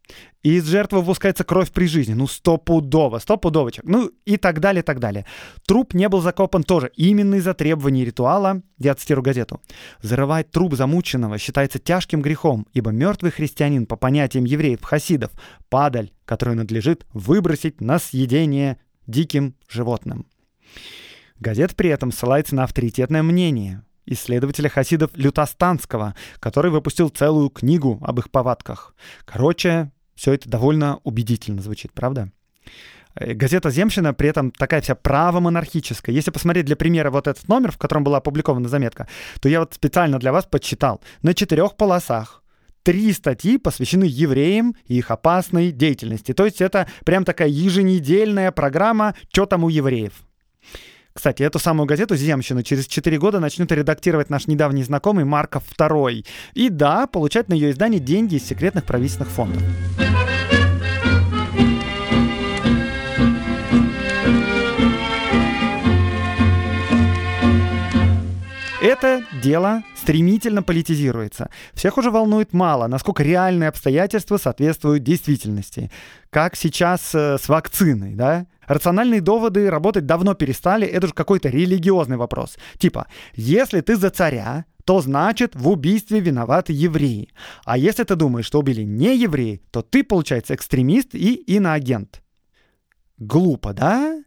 И 0.42 0.56
из 0.56 0.66
жертвы 0.66 1.00
выпускается 1.00 1.44
кровь 1.44 1.70
при 1.70 1.86
жизни. 1.86 2.14
Ну, 2.14 2.26
стопудово, 2.26 3.18
стопудово. 3.18 3.70
Ну, 3.84 4.10
и 4.24 4.36
так 4.36 4.60
далее, 4.60 4.82
так 4.82 4.98
далее. 4.98 5.24
Труп 5.66 5.94
не 5.94 6.08
был 6.08 6.20
закопан 6.20 6.64
тоже 6.64 6.90
именно 6.96 7.36
из-за 7.36 7.54
требований 7.54 8.04
ритуала, 8.04 8.62
я 8.78 8.94
цитирую 8.94 9.22
газету. 9.22 9.60
Зарывать 10.00 10.50
труп 10.50 10.74
замученного 10.74 11.38
считается 11.38 11.78
тяжким 11.78 12.22
грехом, 12.22 12.66
ибо 12.72 12.90
мертвый 12.90 13.30
христианин, 13.30 13.86
по 13.86 13.96
понятиям 13.96 14.44
евреев-хасидов, 14.44 15.30
падаль, 15.68 16.10
которую 16.24 16.56
надлежит 16.56 17.06
выбросить 17.12 17.80
на 17.80 17.98
съедение 18.00 18.78
диким 19.06 19.54
животным. 19.68 20.26
Газета 21.38 21.74
при 21.74 21.90
этом 21.90 22.12
ссылается 22.12 22.54
на 22.54 22.64
авторитетное 22.64 23.22
мнение, 23.22 23.82
исследователя 24.06 24.68
хасидов 24.68 25.10
Лютостанского, 25.14 26.14
который 26.38 26.70
выпустил 26.70 27.08
целую 27.08 27.50
книгу 27.50 27.98
об 28.02 28.18
их 28.18 28.30
повадках. 28.30 28.94
Короче, 29.24 29.90
все 30.14 30.32
это 30.32 30.48
довольно 30.48 31.00
убедительно 31.04 31.62
звучит, 31.62 31.92
правда? 31.92 32.30
Э, 33.14 33.34
газета 33.34 33.70
«Земщина» 33.70 34.14
при 34.14 34.28
этом 34.28 34.50
такая 34.50 34.80
вся 34.80 34.94
право-монархическая. 34.94 36.14
Если 36.14 36.30
посмотреть 36.30 36.66
для 36.66 36.76
примера 36.76 37.10
вот 37.10 37.26
этот 37.26 37.48
номер, 37.48 37.72
в 37.72 37.78
котором 37.78 38.04
была 38.04 38.18
опубликована 38.18 38.68
заметка, 38.68 39.08
то 39.40 39.48
я 39.48 39.60
вот 39.60 39.74
специально 39.74 40.18
для 40.18 40.32
вас 40.32 40.46
подсчитал. 40.46 41.00
На 41.22 41.34
четырех 41.34 41.76
полосах 41.76 42.42
три 42.82 43.12
статьи 43.12 43.58
посвящены 43.58 44.04
евреям 44.04 44.74
и 44.86 44.98
их 44.98 45.10
опасной 45.10 45.70
деятельности. 45.70 46.32
То 46.32 46.44
есть 46.44 46.60
это 46.60 46.88
прям 47.04 47.24
такая 47.24 47.48
еженедельная 47.48 48.50
программа 48.50 49.14
«Что 49.30 49.46
там 49.46 49.64
у 49.64 49.68
евреев?». 49.68 50.12
Кстати, 51.12 51.42
эту 51.42 51.58
самую 51.58 51.86
газету 51.86 52.16
«Земщину» 52.16 52.62
через 52.62 52.86
4 52.86 53.18
года 53.18 53.38
начнет 53.38 53.70
редактировать 53.70 54.30
наш 54.30 54.46
недавний 54.46 54.82
знакомый 54.82 55.24
Марков 55.24 55.64
II. 55.78 56.24
И 56.54 56.68
да, 56.68 57.06
получать 57.06 57.48
на 57.48 57.54
ее 57.54 57.70
издание 57.70 58.00
деньги 58.00 58.36
из 58.36 58.46
секретных 58.46 58.84
правительственных 58.84 59.30
фондов. 59.30 59.62
Это 68.82 69.22
дело 69.40 69.84
стремительно 69.94 70.64
политизируется. 70.64 71.50
Всех 71.72 71.98
уже 71.98 72.10
волнует 72.10 72.52
мало, 72.52 72.88
насколько 72.88 73.22
реальные 73.22 73.68
обстоятельства 73.68 74.38
соответствуют 74.38 75.04
действительности. 75.04 75.92
Как 76.30 76.56
сейчас 76.56 77.14
э, 77.14 77.38
с 77.38 77.48
вакциной, 77.48 78.14
да? 78.16 78.46
Рациональные 78.66 79.20
доводы 79.20 79.70
работать 79.70 80.06
давно 80.06 80.34
перестали, 80.34 80.86
это 80.86 81.08
же 81.08 81.12
какой-то 81.12 81.48
религиозный 81.48 82.16
вопрос. 82.16 82.56
Типа, 82.78 83.06
если 83.34 83.80
ты 83.80 83.96
за 83.96 84.10
царя, 84.10 84.64
то 84.84 85.00
значит 85.00 85.54
в 85.54 85.68
убийстве 85.68 86.20
виноваты 86.20 86.72
евреи. 86.72 87.28
А 87.64 87.78
если 87.78 88.04
ты 88.04 88.16
думаешь, 88.16 88.46
что 88.46 88.58
убили 88.58 88.82
не 88.82 89.16
евреи, 89.16 89.62
то 89.70 89.82
ты, 89.82 90.02
получается, 90.02 90.54
экстремист 90.54 91.14
и 91.14 91.34
иноагент. 91.34 92.22
Глупо, 93.18 93.72
да? 93.72 94.22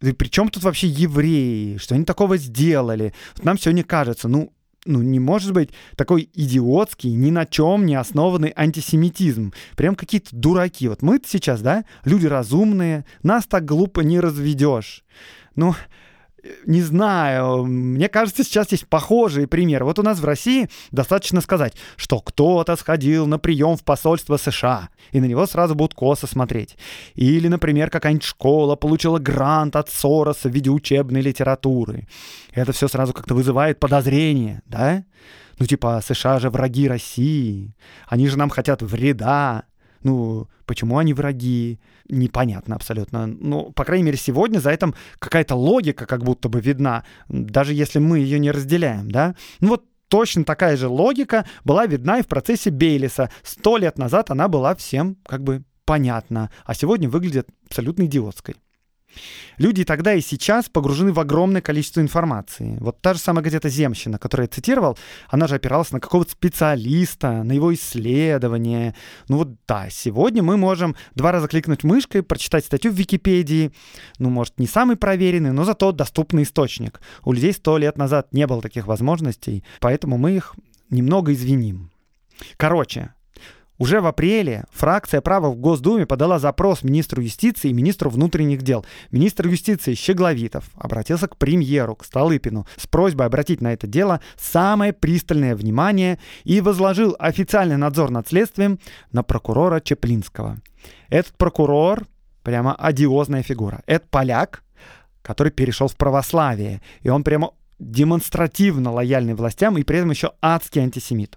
И 0.00 0.12
при 0.12 0.28
чем 0.28 0.48
тут 0.48 0.62
вообще 0.64 0.88
евреи? 0.88 1.76
Что 1.78 1.94
они 1.94 2.04
такого 2.04 2.36
сделали? 2.36 3.14
Нам 3.42 3.58
сегодня 3.58 3.84
кажется, 3.84 4.28
ну, 4.28 4.52
ну, 4.84 5.02
не 5.02 5.20
может 5.20 5.52
быть 5.52 5.70
такой 5.96 6.28
идиотский, 6.34 7.12
ни 7.12 7.30
на 7.30 7.46
чем 7.46 7.86
не 7.86 7.94
основанный 7.94 8.52
антисемитизм. 8.54 9.52
Прям 9.76 9.94
какие-то 9.94 10.34
дураки. 10.34 10.88
Вот 10.88 11.02
мы 11.02 11.20
сейчас, 11.24 11.62
да, 11.62 11.84
люди 12.04 12.26
разумные, 12.26 13.04
нас 13.22 13.46
так 13.46 13.64
глупо 13.64 14.00
не 14.00 14.20
разведешь. 14.20 15.04
Ну, 15.54 15.74
не 16.66 16.82
знаю, 16.82 17.64
мне 17.64 18.08
кажется, 18.08 18.42
сейчас 18.44 18.72
есть 18.72 18.86
похожие 18.88 19.46
примеры. 19.46 19.84
Вот 19.84 19.98
у 19.98 20.02
нас 20.02 20.18
в 20.18 20.24
России 20.24 20.68
достаточно 20.90 21.40
сказать, 21.40 21.74
что 21.96 22.20
кто-то 22.20 22.74
сходил 22.76 23.26
на 23.26 23.38
прием 23.38 23.76
в 23.76 23.84
посольство 23.84 24.36
США, 24.36 24.88
и 25.12 25.20
на 25.20 25.26
него 25.26 25.46
сразу 25.46 25.74
будут 25.74 25.94
косо 25.94 26.26
смотреть. 26.26 26.76
Или, 27.14 27.48
например, 27.48 27.90
какая-нибудь 27.90 28.24
школа 28.24 28.76
получила 28.76 29.18
грант 29.18 29.76
от 29.76 29.88
Сороса 29.88 30.48
в 30.48 30.52
виде 30.52 30.70
учебной 30.70 31.20
литературы. 31.20 32.08
Это 32.52 32.72
все 32.72 32.88
сразу 32.88 33.12
как-то 33.12 33.34
вызывает 33.34 33.78
подозрение, 33.78 34.62
да? 34.66 35.04
Ну, 35.58 35.66
типа, 35.66 36.02
США 36.04 36.40
же 36.40 36.50
враги 36.50 36.88
России, 36.88 37.76
они 38.08 38.26
же 38.26 38.36
нам 38.36 38.50
хотят 38.50 38.82
вреда. 38.82 39.64
Ну, 40.02 40.48
почему 40.66 40.98
они 40.98 41.14
враги? 41.14 41.80
Непонятно 42.08 42.76
абсолютно. 42.76 43.26
Ну, 43.26 43.72
по 43.72 43.84
крайней 43.84 44.04
мере, 44.04 44.18
сегодня 44.18 44.58
за 44.58 44.70
этим 44.70 44.94
какая-то 45.18 45.54
логика 45.54 46.06
как 46.06 46.24
будто 46.24 46.48
бы 46.48 46.60
видна, 46.60 47.04
даже 47.28 47.74
если 47.74 47.98
мы 47.98 48.18
ее 48.18 48.38
не 48.38 48.50
разделяем, 48.50 49.10
да? 49.10 49.34
Ну 49.60 49.68
вот 49.68 49.84
точно 50.08 50.44
такая 50.44 50.76
же 50.76 50.88
логика 50.88 51.46
была 51.64 51.86
видна 51.86 52.18
и 52.18 52.22
в 52.22 52.26
процессе 52.26 52.70
Бейлиса. 52.70 53.30
Сто 53.42 53.78
лет 53.78 53.98
назад 53.98 54.30
она 54.30 54.48
была 54.48 54.74
всем 54.74 55.16
как 55.26 55.42
бы 55.42 55.62
понятна, 55.84 56.50
а 56.64 56.74
сегодня 56.74 57.08
выглядит 57.08 57.48
абсолютно 57.66 58.04
идиотской. 58.04 58.56
Люди 59.58 59.84
тогда 59.84 60.14
и 60.14 60.20
сейчас 60.20 60.68
погружены 60.68 61.12
в 61.12 61.20
огромное 61.20 61.60
количество 61.60 62.00
информации. 62.00 62.76
Вот 62.80 63.00
та 63.00 63.14
же 63.14 63.20
самая 63.20 63.44
газета 63.44 63.68
«Земщина», 63.68 64.18
которую 64.18 64.44
я 64.44 64.54
цитировал, 64.54 64.98
она 65.28 65.46
же 65.46 65.54
опиралась 65.54 65.92
на 65.92 66.00
какого-то 66.00 66.32
специалиста, 66.32 67.42
на 67.42 67.52
его 67.52 67.72
исследование. 67.74 68.94
Ну 69.28 69.38
вот 69.38 69.50
да, 69.66 69.88
сегодня 69.90 70.42
мы 70.42 70.56
можем 70.56 70.96
два 71.14 71.32
раза 71.32 71.48
кликнуть 71.48 71.84
мышкой, 71.84 72.22
прочитать 72.22 72.64
статью 72.64 72.92
в 72.92 72.94
Википедии. 72.94 73.72
Ну, 74.18 74.30
может, 74.30 74.58
не 74.58 74.66
самый 74.66 74.96
проверенный, 74.96 75.52
но 75.52 75.64
зато 75.64 75.92
доступный 75.92 76.44
источник. 76.44 77.00
У 77.24 77.32
людей 77.32 77.52
сто 77.52 77.78
лет 77.78 77.98
назад 77.98 78.32
не 78.32 78.46
было 78.46 78.62
таких 78.62 78.86
возможностей, 78.86 79.64
поэтому 79.80 80.18
мы 80.18 80.32
их 80.32 80.54
немного 80.90 81.32
извиним. 81.32 81.90
Короче, 82.56 83.14
уже 83.78 84.00
в 84.00 84.06
апреле 84.06 84.64
фракция 84.70 85.20
права 85.20 85.50
в 85.50 85.56
Госдуме 85.56 86.06
подала 86.06 86.38
запрос 86.38 86.82
министру 86.82 87.22
юстиции 87.22 87.70
и 87.70 87.72
министру 87.72 88.10
внутренних 88.10 88.62
дел. 88.62 88.84
Министр 89.10 89.48
юстиции 89.48 89.94
Щегловитов 89.94 90.70
обратился 90.76 91.26
к 91.26 91.36
премьеру, 91.36 91.96
к 91.96 92.04
Столыпину, 92.04 92.66
с 92.76 92.86
просьбой 92.86 93.26
обратить 93.26 93.60
на 93.60 93.72
это 93.72 93.86
дело 93.86 94.20
самое 94.38 94.92
пристальное 94.92 95.56
внимание 95.56 96.18
и 96.44 96.60
возложил 96.60 97.16
официальный 97.18 97.76
надзор 97.76 98.10
над 98.10 98.28
следствием 98.28 98.78
на 99.10 99.22
прокурора 99.22 99.80
Чеплинского. 99.80 100.58
Этот 101.08 101.34
прокурор 101.36 102.06
прямо 102.42 102.74
одиозная 102.74 103.42
фигура. 103.42 103.82
Это 103.86 104.06
поляк, 104.10 104.62
который 105.22 105.52
перешел 105.52 105.88
в 105.88 105.96
православие, 105.96 106.82
и 107.02 107.08
он 107.08 107.24
прямо 107.24 107.52
демонстративно 107.78 108.92
лояльный 108.92 109.34
властям 109.34 109.76
и 109.76 109.82
при 109.82 109.98
этом 109.98 110.10
еще 110.10 110.32
адский 110.40 110.82
антисемит. 110.82 111.36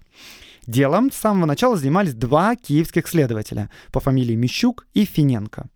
Делом 0.66 1.12
с 1.12 1.16
самого 1.16 1.46
начала 1.46 1.76
занимались 1.76 2.14
два 2.14 2.56
киевских 2.56 3.06
следователя 3.06 3.70
по 3.92 4.00
фамилии 4.00 4.34
Мищук 4.34 4.86
и 4.94 5.04
Финенко. 5.04 5.68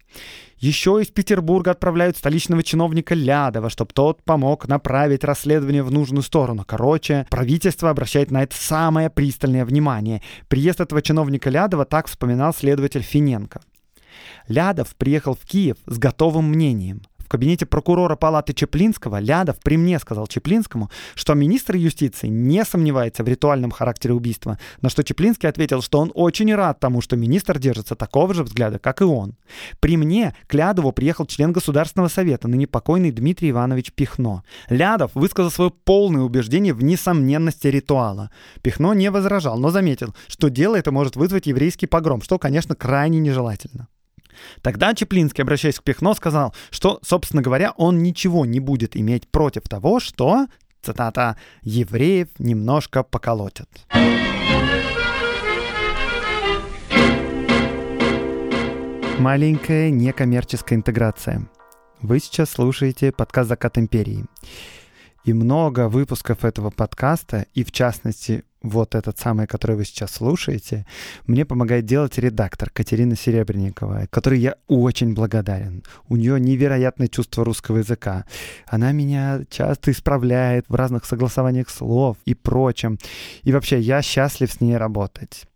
Еще 0.58 1.00
из 1.00 1.08
Петербурга 1.08 1.70
отправляют 1.70 2.16
столичного 2.16 2.62
чиновника 2.62 3.14
Лядова, 3.14 3.70
чтобы 3.70 3.92
тот 3.94 4.22
помог 4.24 4.68
направить 4.68 5.24
расследование 5.24 5.82
в 5.82 5.90
нужную 5.90 6.22
сторону. 6.22 6.64
Короче, 6.66 7.26
правительство 7.30 7.88
обращает 7.88 8.30
на 8.30 8.42
это 8.42 8.56
самое 8.56 9.08
пристальное 9.08 9.64
внимание. 9.64 10.22
Приезд 10.48 10.80
этого 10.80 11.00
чиновника 11.00 11.48
Лядова 11.48 11.84
так 11.84 12.08
вспоминал 12.08 12.52
следователь 12.52 13.02
Финенко. 13.02 13.62
Лядов 14.48 14.96
приехал 14.96 15.34
в 15.34 15.46
Киев 15.46 15.76
с 15.86 15.98
готовым 15.98 16.50
мнением 16.50 17.02
кабинете 17.30 17.64
прокурора 17.64 18.16
палаты 18.16 18.52
Чеплинского 18.52 19.20
Лядов 19.20 19.58
при 19.62 19.78
мне 19.78 19.98
сказал 19.98 20.26
Чеплинскому, 20.26 20.90
что 21.14 21.34
министр 21.34 21.76
юстиции 21.76 22.26
не 22.26 22.64
сомневается 22.64 23.24
в 23.24 23.28
ритуальном 23.28 23.70
характере 23.70 24.14
убийства, 24.14 24.58
на 24.82 24.90
что 24.90 25.04
Чеплинский 25.04 25.48
ответил, 25.48 25.80
что 25.80 26.00
он 26.00 26.10
очень 26.14 26.54
рад 26.54 26.80
тому, 26.80 27.00
что 27.00 27.16
министр 27.16 27.58
держится 27.58 27.94
такого 27.94 28.34
же 28.34 28.42
взгляда, 28.42 28.78
как 28.78 29.00
и 29.00 29.04
он. 29.04 29.36
При 29.78 29.96
мне 29.96 30.34
к 30.46 30.54
Лядову 30.54 30.92
приехал 30.92 31.24
член 31.26 31.52
Государственного 31.52 32.08
совета, 32.08 32.48
ныне 32.48 32.66
покойный 32.66 33.12
Дмитрий 33.12 33.50
Иванович 33.50 33.92
Пихно. 33.92 34.42
Лядов 34.68 35.12
высказал 35.14 35.50
свое 35.50 35.70
полное 35.70 36.22
убеждение 36.22 36.74
в 36.74 36.82
несомненности 36.82 37.68
ритуала. 37.68 38.30
Пихно 38.62 38.92
не 38.92 39.10
возражал, 39.10 39.58
но 39.58 39.70
заметил, 39.70 40.14
что 40.26 40.48
дело 40.48 40.74
это 40.74 40.90
может 40.90 41.16
вызвать 41.16 41.46
еврейский 41.46 41.86
погром, 41.86 42.22
что, 42.22 42.38
конечно, 42.38 42.74
крайне 42.74 43.20
нежелательно. 43.20 43.88
Тогда 44.62 44.94
Чеплинский, 44.94 45.42
обращаясь 45.42 45.78
к 45.78 45.82
Пехно, 45.82 46.14
сказал, 46.14 46.54
что, 46.70 46.98
собственно 47.02 47.42
говоря, 47.42 47.72
он 47.76 48.02
ничего 48.02 48.46
не 48.46 48.60
будет 48.60 48.96
иметь 48.96 49.28
против 49.28 49.62
того, 49.68 50.00
что, 50.00 50.46
цитата, 50.82 51.36
«евреев 51.62 52.28
немножко 52.38 53.02
поколотят». 53.02 53.68
Маленькая 59.18 59.90
некоммерческая 59.90 60.78
интеграция. 60.78 61.46
Вы 62.00 62.20
сейчас 62.20 62.48
слушаете 62.50 63.12
подкаст 63.12 63.50
«Закат 63.50 63.76
империи». 63.76 64.24
И 65.24 65.34
много 65.34 65.90
выпусков 65.90 66.46
этого 66.46 66.70
подкаста, 66.70 67.44
и 67.52 67.62
в 67.62 67.70
частности 67.70 68.44
вот 68.62 68.94
этот 68.94 69.18
самый, 69.18 69.46
который 69.46 69.76
вы 69.76 69.84
сейчас 69.84 70.12
слушаете, 70.12 70.86
мне 71.26 71.44
помогает 71.44 71.86
делать 71.86 72.18
редактор 72.18 72.70
Катерина 72.70 73.16
Серебренникова, 73.16 74.06
которой 74.10 74.38
я 74.38 74.56
очень 74.68 75.14
благодарен. 75.14 75.82
У 76.08 76.16
нее 76.16 76.38
невероятное 76.38 77.08
чувство 77.08 77.44
русского 77.44 77.78
языка. 77.78 78.24
Она 78.66 78.92
меня 78.92 79.40
часто 79.50 79.90
исправляет 79.90 80.66
в 80.68 80.74
разных 80.74 81.04
согласованиях 81.04 81.70
слов 81.70 82.16
и 82.24 82.34
прочем. 82.34 82.98
И 83.42 83.52
вообще, 83.52 83.80
я 83.80 84.02
счастлив 84.02 84.52
с 84.52 84.60
ней 84.60 84.76
работать. 84.76 85.46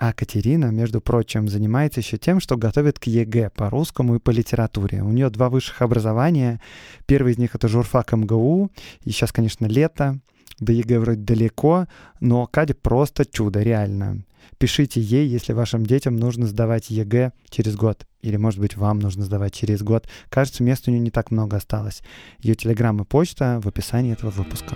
А 0.00 0.12
Катерина, 0.12 0.66
между 0.66 1.00
прочим, 1.00 1.48
занимается 1.48 1.98
еще 1.98 2.18
тем, 2.18 2.38
что 2.38 2.56
готовит 2.56 3.00
к 3.00 3.04
ЕГЭ 3.04 3.50
по 3.50 3.68
русскому 3.68 4.14
и 4.14 4.20
по 4.20 4.30
литературе. 4.30 5.02
У 5.02 5.10
нее 5.10 5.28
два 5.28 5.50
высших 5.50 5.82
образования. 5.82 6.60
Первый 7.06 7.32
из 7.32 7.38
них 7.38 7.56
это 7.56 7.66
журфак 7.66 8.12
МГУ. 8.12 8.70
И 9.04 9.10
сейчас, 9.10 9.32
конечно, 9.32 9.66
лето 9.66 10.20
до 10.60 10.72
ЕГЭ 10.72 10.98
вроде 10.98 11.20
далеко, 11.20 11.86
но 12.20 12.46
Катя 12.46 12.74
просто 12.74 13.24
чудо, 13.24 13.62
реально. 13.62 14.24
Пишите 14.58 15.00
ей, 15.00 15.28
если 15.28 15.52
вашим 15.52 15.86
детям 15.86 16.16
нужно 16.16 16.46
сдавать 16.46 16.90
ЕГЭ 16.90 17.32
через 17.48 17.76
год. 17.76 18.06
Или, 18.22 18.36
может 18.36 18.58
быть, 18.58 18.76
вам 18.76 18.98
нужно 18.98 19.24
сдавать 19.24 19.54
через 19.54 19.82
год. 19.82 20.08
Кажется, 20.28 20.62
места 20.62 20.90
у 20.90 20.92
нее 20.92 21.00
не 21.00 21.10
так 21.10 21.30
много 21.30 21.56
осталось. 21.56 22.02
Ее 22.40 22.54
телеграм 22.54 23.00
и 23.00 23.04
почта 23.04 23.60
в 23.62 23.68
описании 23.68 24.12
этого 24.12 24.30
выпуска. 24.30 24.74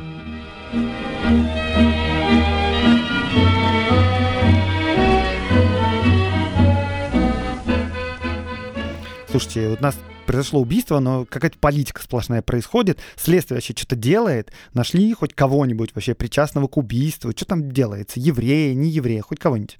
Слушайте, 9.33 9.71
вот 9.71 9.81
нас 9.81 9.97
произошло 10.27 10.61
убийство, 10.61 10.99
но 10.99 11.25
какая-то 11.25 11.59
политика 11.59 12.03
сплошная 12.03 12.43
происходит, 12.43 12.99
следствие 13.17 13.57
вообще 13.57 13.73
что-то 13.75 13.97
делает, 13.97 14.53
нашли 14.75 15.11
хоть 15.15 15.33
кого-нибудь 15.33 15.95
вообще 15.95 16.15
причастного 16.15 16.69
к 16.69 16.77
убийству, 16.77 17.33
что 17.35 17.47
там 17.47 17.73
делается, 17.73 18.21
евреи, 18.21 18.75
не 18.75 18.91
евреи, 18.91 19.21
хоть 19.21 19.39
кого-нибудь. 19.39 19.79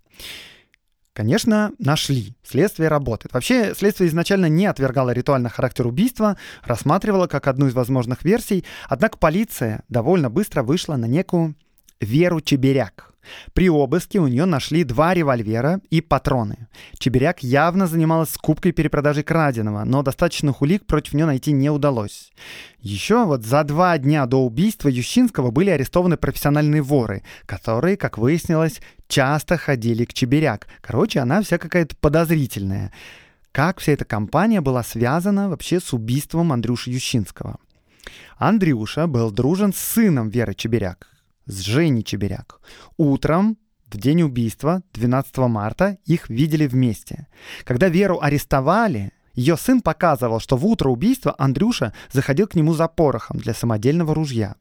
Конечно, 1.13 1.73
нашли. 1.79 2.35
Следствие 2.43 2.89
работает. 2.89 3.35
Вообще, 3.35 3.75
следствие 3.75 4.09
изначально 4.09 4.47
не 4.47 4.65
отвергало 4.65 5.11
ритуальный 5.11 5.51
характер 5.51 5.87
убийства, 5.87 6.39
рассматривало 6.65 7.27
как 7.27 7.47
одну 7.47 7.67
из 7.67 7.75
возможных 7.75 8.25
версий, 8.25 8.65
однако 8.89 9.19
полиция 9.19 9.83
довольно 9.91 10.31
быстро 10.31 10.63
вышла 10.63 10.97
на 10.97 11.05
некую 11.05 11.57
Веру 12.01 12.41
Чеберяк. 12.41 13.12
При 13.53 13.69
обыске 13.71 14.19
у 14.19 14.27
нее 14.27 14.45
нашли 14.45 14.85
два 14.85 15.15
револьвера 15.15 15.81
и 15.91 16.01
патроны. 16.01 16.69
Чебиряк 16.99 17.43
явно 17.43 17.87
занималась 17.87 18.31
скупкой 18.31 18.73
и 18.73 18.75
перепродажей 18.75 19.23
краденого, 19.23 19.85
но 19.85 20.03
достаточных 20.03 20.63
улик 20.63 20.87
против 20.87 21.15
нее 21.15 21.27
найти 21.27 21.53
не 21.53 21.71
удалось. 21.71 22.33
Еще 22.81 23.25
вот 23.25 23.45
за 23.45 23.65
два 23.65 23.97
дня 23.99 24.27
до 24.27 24.45
убийства 24.45 24.89
Ющинского 24.89 25.51
были 25.51 25.71
арестованы 25.71 26.17
профессиональные 26.17 26.83
воры, 26.83 27.23
которые, 27.47 27.97
как 27.97 28.19
выяснилось, 28.19 28.81
часто 29.09 29.57
ходили 29.57 30.05
к 30.05 30.13
Чебиряк. 30.13 30.67
Короче, 30.81 31.21
она 31.21 31.43
вся 31.43 31.59
какая-то 31.59 31.97
подозрительная. 31.97 32.93
Как 33.53 33.81
вся 33.81 33.93
эта 33.93 34.07
компания 34.07 34.63
была 34.63 34.83
связана 34.83 35.51
вообще 35.51 35.79
с 35.79 35.93
убийством 35.93 36.53
Андрюши 36.53 36.91
Ющинского? 36.91 37.59
Андрюша 38.39 39.07
был 39.07 39.31
дружен 39.31 39.73
с 39.73 39.79
сыном 39.79 40.31
Веры 40.31 40.55
Чебиряк, 40.55 41.09
с 41.47 41.61
Женей 41.61 42.03
Чебиряк. 42.03 42.61
Утром 42.97 43.59
в 43.87 43.99
день 43.99 44.23
убийства, 44.23 44.83
12 44.95 45.37
марта, 45.39 45.99
их 46.07 46.29
видели 46.29 46.67
вместе. 46.67 47.29
Когда 47.65 47.89
Веру 47.89 48.21
арестовали, 48.21 49.13
ее 49.35 49.57
сын 49.57 49.81
показывал, 49.81 50.41
что 50.41 50.57
в 50.57 50.67
утро 50.67 50.89
убийства 50.89 51.35
Андрюша 51.39 51.93
заходил 52.11 52.47
к 52.47 52.55
нему 52.55 52.75
за 52.75 52.89
порохом 52.89 53.39
для 53.39 53.55
самодельного 53.55 54.15
ружья. 54.15 54.57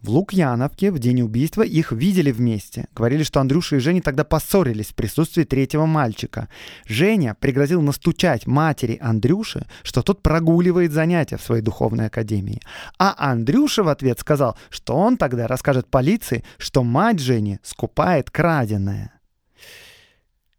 В 0.00 0.10
Лукьяновке 0.10 0.90
в 0.90 0.98
день 0.98 1.22
убийства 1.22 1.62
их 1.62 1.92
видели 1.92 2.32
вместе. 2.32 2.88
Говорили, 2.94 3.22
что 3.22 3.40
Андрюша 3.40 3.76
и 3.76 3.78
Женя 3.78 4.02
тогда 4.02 4.24
поссорились 4.24 4.88
в 4.88 4.94
присутствии 4.94 5.44
третьего 5.44 5.86
мальчика. 5.86 6.48
Женя 6.86 7.36
пригрозил 7.38 7.80
настучать 7.82 8.46
матери 8.46 8.98
Андрюши, 9.00 9.66
что 9.82 10.02
тот 10.02 10.22
прогуливает 10.22 10.92
занятия 10.92 11.36
в 11.36 11.42
своей 11.42 11.62
духовной 11.62 12.06
академии. 12.06 12.60
А 12.98 13.14
Андрюша 13.16 13.84
в 13.84 13.88
ответ 13.88 14.18
сказал, 14.18 14.56
что 14.70 14.96
он 14.96 15.16
тогда 15.16 15.46
расскажет 15.46 15.86
полиции, 15.86 16.44
что 16.58 16.82
мать 16.82 17.20
Жени 17.20 17.60
скупает 17.62 18.30
краденое. 18.30 19.12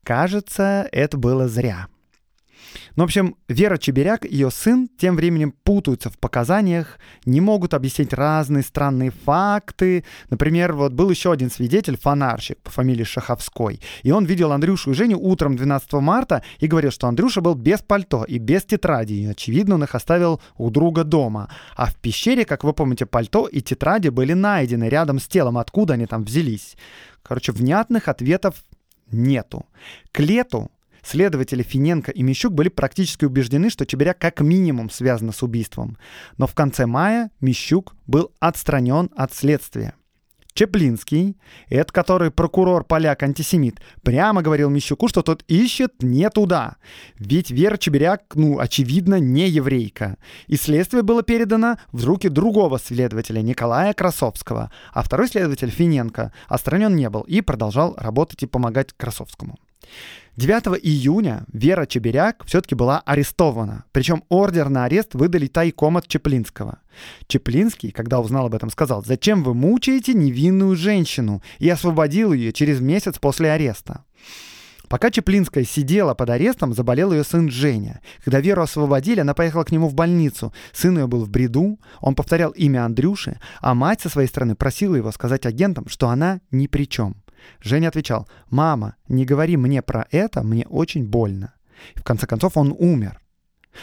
Кажется, 0.03 0.87
это 0.91 1.17
было 1.17 1.47
зря. 1.47 1.87
Ну, 2.95 3.03
в 3.03 3.05
общем, 3.05 3.35
Вера 3.47 3.77
Чеберяк 3.77 4.25
и 4.25 4.29
ее 4.29 4.51
сын 4.51 4.89
тем 4.97 5.15
временем 5.15 5.53
путаются 5.63 6.09
в 6.09 6.17
показаниях, 6.17 6.99
не 7.25 7.41
могут 7.41 7.73
объяснить 7.73 8.13
разные 8.13 8.63
странные 8.63 9.11
факты. 9.11 10.03
Например, 10.29 10.73
вот 10.73 10.93
был 10.93 11.09
еще 11.09 11.31
один 11.31 11.49
свидетель, 11.49 11.97
фонарщик 11.97 12.59
по 12.59 12.71
фамилии 12.71 13.03
Шаховской, 13.03 13.79
и 14.03 14.11
он 14.11 14.25
видел 14.25 14.51
Андрюшу 14.51 14.91
и 14.91 14.93
Женю 14.93 15.19
утром 15.19 15.55
12 15.55 15.93
марта 15.93 16.43
и 16.59 16.67
говорил, 16.67 16.91
что 16.91 17.07
Андрюша 17.07 17.41
был 17.41 17.55
без 17.55 17.81
пальто 17.81 18.23
и 18.23 18.37
без 18.37 18.63
тетради, 18.63 19.13
и, 19.13 19.25
очевидно, 19.25 19.75
он 19.75 19.83
их 19.83 19.95
оставил 19.95 20.41
у 20.57 20.69
друга 20.69 21.03
дома. 21.03 21.49
А 21.75 21.87
в 21.87 21.95
пещере, 21.95 22.45
как 22.45 22.63
вы 22.63 22.73
помните, 22.73 23.05
пальто 23.05 23.47
и 23.47 23.61
тетради 23.61 24.09
были 24.09 24.33
найдены 24.33 24.89
рядом 24.89 25.19
с 25.19 25.27
телом, 25.27 25.57
откуда 25.57 25.93
они 25.93 26.05
там 26.05 26.23
взялись. 26.23 26.75
Короче, 27.23 27.51
внятных 27.51 28.07
ответов 28.07 28.63
нету. 29.11 29.65
К 30.11 30.19
лету 30.19 30.69
Следователи 31.03 31.63
Финенко 31.63 32.11
и 32.11 32.23
Мищук 32.23 32.53
были 32.53 32.69
практически 32.69 33.25
убеждены, 33.25 33.69
что 33.69 33.85
Чебиряк 33.85 34.19
как 34.19 34.41
минимум 34.41 34.89
связана 34.89 35.31
с 35.31 35.43
убийством. 35.43 35.97
Но 36.37 36.47
в 36.47 36.55
конце 36.55 36.85
мая 36.85 37.29
Мищук 37.41 37.95
был 38.07 38.31
отстранен 38.39 39.09
от 39.15 39.33
следствия. 39.33 39.95
Чеплинский, 40.53 41.35
это 41.69 41.91
который 41.91 42.29
прокурор 42.29 42.83
поляк-антисемит, 42.83 43.79
прямо 44.03 44.43
говорил 44.43 44.69
Мищуку, 44.69 45.07
что 45.07 45.23
тот 45.23 45.43
ищет 45.47 46.03
не 46.03 46.29
туда. 46.29 46.75
Ведь 47.17 47.49
Вера 47.49 47.77
Чебиряк, 47.77 48.35
ну, 48.35 48.59
очевидно, 48.59 49.19
не 49.19 49.49
еврейка. 49.49 50.17
И 50.47 50.55
следствие 50.55 51.01
было 51.01 51.23
передано 51.23 51.77
в 51.91 52.05
руки 52.05 52.29
другого 52.29 52.77
следователя, 52.77 53.41
Николая 53.41 53.93
Красовского. 53.93 54.71
А 54.93 55.01
второй 55.01 55.27
следователь, 55.27 55.71
Финенко, 55.71 56.31
отстранен 56.47 56.95
не 56.95 57.09
был 57.09 57.21
и 57.21 57.41
продолжал 57.41 57.95
работать 57.97 58.43
и 58.43 58.47
помогать 58.47 58.93
Красовскому. 58.93 59.57
9 60.35 60.79
июня 60.81 61.45
Вера 61.53 61.85
Чеберяк 61.85 62.43
все-таки 62.45 62.73
была 62.73 63.01
арестована. 63.01 63.85
Причем 63.91 64.23
ордер 64.29 64.69
на 64.69 64.85
арест 64.85 65.13
выдали 65.13 65.45
тайком 65.45 65.97
от 65.97 66.07
Чеплинского. 66.07 66.79
Чеплинский, 67.27 67.91
когда 67.91 68.19
узнал 68.19 68.47
об 68.47 68.55
этом, 68.55 68.71
сказал, 68.71 69.03
«Зачем 69.05 69.43
вы 69.43 69.53
мучаете 69.53 70.15
невинную 70.15 70.75
женщину?» 70.75 71.43
и 71.59 71.69
освободил 71.69 72.33
ее 72.33 72.51
через 72.51 72.81
месяц 72.81 73.19
после 73.19 73.51
ареста. 73.51 74.05
Пока 74.89 75.11
Чеплинская 75.11 75.65
сидела 75.65 76.13
под 76.13 76.29
арестом, 76.31 76.73
заболел 76.73 77.13
ее 77.13 77.23
сын 77.23 77.49
Женя. 77.49 78.01
Когда 78.23 78.39
Веру 78.39 78.63
освободили, 78.63 79.21
она 79.21 79.33
поехала 79.33 79.63
к 79.63 79.71
нему 79.71 79.87
в 79.87 79.93
больницу. 79.93 80.53
Сын 80.71 80.97
ее 80.97 81.07
был 81.07 81.25
в 81.25 81.29
бреду, 81.29 81.79
он 81.99 82.15
повторял 82.15 82.51
имя 82.51 82.85
Андрюши, 82.85 83.39
а 83.59 83.73
мать 83.73 84.01
со 84.01 84.09
своей 84.09 84.27
стороны 84.27 84.55
просила 84.55 84.95
его 84.95 85.11
сказать 85.11 85.45
агентам, 85.45 85.87
что 85.87 86.09
она 86.09 86.41
ни 86.51 86.67
при 86.67 86.87
чем. 86.87 87.22
Женя 87.61 87.89
отвечал, 87.89 88.27
«Мама, 88.49 88.95
не 89.07 89.25
говори 89.25 89.57
мне 89.57 89.81
про 89.81 90.07
это, 90.11 90.43
мне 90.43 90.65
очень 90.67 91.05
больно». 91.05 91.53
И 91.95 91.99
в 91.99 92.03
конце 92.03 92.27
концов 92.27 92.57
он 92.57 92.75
умер. 92.77 93.19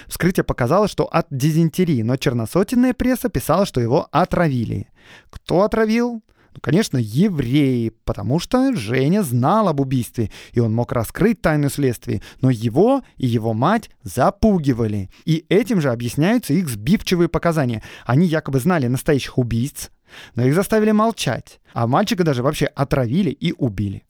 Вскрытие 0.07 0.45
показало, 0.45 0.89
что 0.89 1.05
от 1.05 1.27
дизентерии, 1.31 2.03
но 2.03 2.17
черносотенная 2.17 2.95
пресса 2.95 3.29
писала, 3.29 3.67
что 3.67 3.81
его 3.81 4.09
отравили. 4.13 4.89
Кто 5.31 5.63
отравил? 5.63 6.23
Ну, 6.53 6.61
конечно, 6.61 6.99
евреи, 6.99 7.93
потому 8.05 8.41
что 8.41 8.75
Женя 8.75 9.23
знал 9.23 9.69
об 9.69 9.81
убийстве, 9.81 10.31
и 10.53 10.59
он 10.61 10.75
мог 10.75 10.91
раскрыть 10.93 11.41
тайну 11.41 11.71
следствия, 11.71 12.23
но 12.41 12.51
его 12.51 13.03
и 13.17 13.27
его 13.27 13.53
мать 13.53 13.91
запугивали. 14.03 15.11
И 15.25 15.45
этим 15.49 15.81
же 15.81 15.91
объясняются 15.91 16.53
их 16.53 16.69
сбивчивые 16.69 17.29
показания. 17.29 17.83
Они 18.05 18.27
якобы 18.27 18.59
знали 18.59 18.89
настоящих 18.89 19.39
убийц, 19.39 19.91
но 20.35 20.45
их 20.45 20.55
заставили 20.55 20.93
молчать, 20.93 21.61
а 21.73 21.87
мальчика 21.87 22.25
даже 22.25 22.43
вообще 22.43 22.67
отравили 22.67 23.31
и 23.31 23.53
убили. 23.53 24.05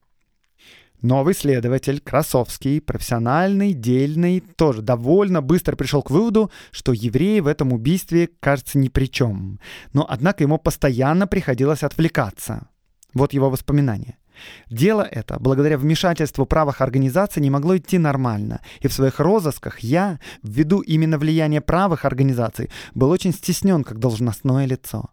Новый 1.03 1.35
следователь, 1.35 2.01
Красовский, 2.01 2.81
профессиональный, 2.81 3.73
дельный, 3.73 4.41
тоже 4.41 4.83
довольно 4.83 5.41
быстро 5.41 5.75
пришел 5.75 6.03
к 6.03 6.11
выводу, 6.11 6.51
что 6.73 6.93
евреи 6.93 7.41
в 7.41 7.47
этом 7.47 7.73
убийстве, 7.73 8.29
кажется, 8.39 8.77
ни 8.77 8.89
при 8.89 9.07
чем. 9.07 9.61
Но, 9.95 10.05
однако, 10.07 10.45
ему 10.45 10.59
постоянно 10.59 11.27
приходилось 11.27 11.83
отвлекаться. 11.83 12.69
Вот 13.15 13.33
его 13.33 13.49
воспоминания. 13.49 14.19
Дело 14.69 15.03
это, 15.03 15.39
благодаря 15.39 15.79
вмешательству 15.79 16.45
правых 16.45 16.81
организаций, 16.81 17.43
не 17.43 17.51
могло 17.51 17.77
идти 17.77 17.99
нормально. 17.99 18.61
И 18.81 18.89
в 18.89 18.93
своих 18.93 19.21
розысках 19.21 19.81
я, 19.81 20.19
ввиду 20.43 20.81
именно 20.81 21.19
влияния 21.19 21.61
правых 21.61 22.05
организаций, 22.05 22.71
был 22.95 23.11
очень 23.11 23.33
стеснен 23.33 23.85
как 23.85 23.99
должностное 23.99 24.67
лицо. 24.67 25.11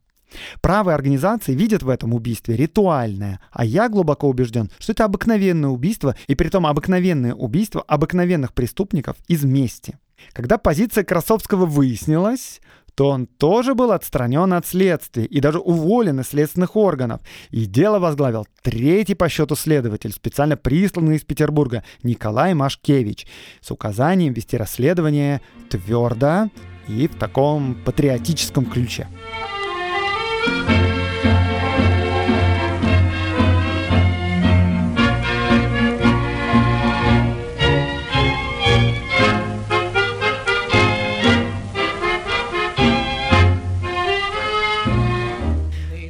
Правые 0.61 0.95
организации 0.95 1.53
видят 1.53 1.83
в 1.83 1.89
этом 1.89 2.13
убийстве 2.13 2.55
ритуальное, 2.55 3.39
а 3.51 3.65
я 3.65 3.89
глубоко 3.89 4.27
убежден, 4.27 4.69
что 4.79 4.91
это 4.91 5.05
обыкновенное 5.05 5.69
убийство, 5.69 6.15
и 6.27 6.35
при 6.35 6.49
том 6.49 6.65
обыкновенное 6.65 7.33
убийство 7.33 7.81
обыкновенных 7.81 8.53
преступников 8.53 9.15
из 9.27 9.43
мести. 9.43 9.97
Когда 10.33 10.57
позиция 10.57 11.03
Красовского 11.03 11.65
выяснилась, 11.65 12.59
то 12.97 13.09
он 13.09 13.27
тоже 13.27 13.75
был 13.75 13.91
отстранен 13.91 14.51
от 14.53 14.65
следствия 14.65 15.25
и 15.25 15.39
даже 15.39 15.59
уволен 15.59 16.19
из 16.19 16.29
следственных 16.29 16.75
органов. 16.75 17.21
И 17.51 17.65
дело 17.65 17.99
возглавил 17.99 18.47
третий 18.63 19.13
по 19.13 19.29
счету 19.29 19.55
следователь, 19.55 20.11
специально 20.11 20.57
присланный 20.57 21.17
из 21.17 21.21
Петербурга, 21.23 21.83
Николай 22.01 22.55
Машкевич, 22.55 23.27
с 23.61 23.69
указанием 23.69 24.33
вести 24.33 24.57
расследование 24.57 25.41
твердо 25.69 26.49
и 26.87 27.07
в 27.07 27.15
таком 27.15 27.75
патриотическом 27.85 28.65
ключе. 28.65 29.07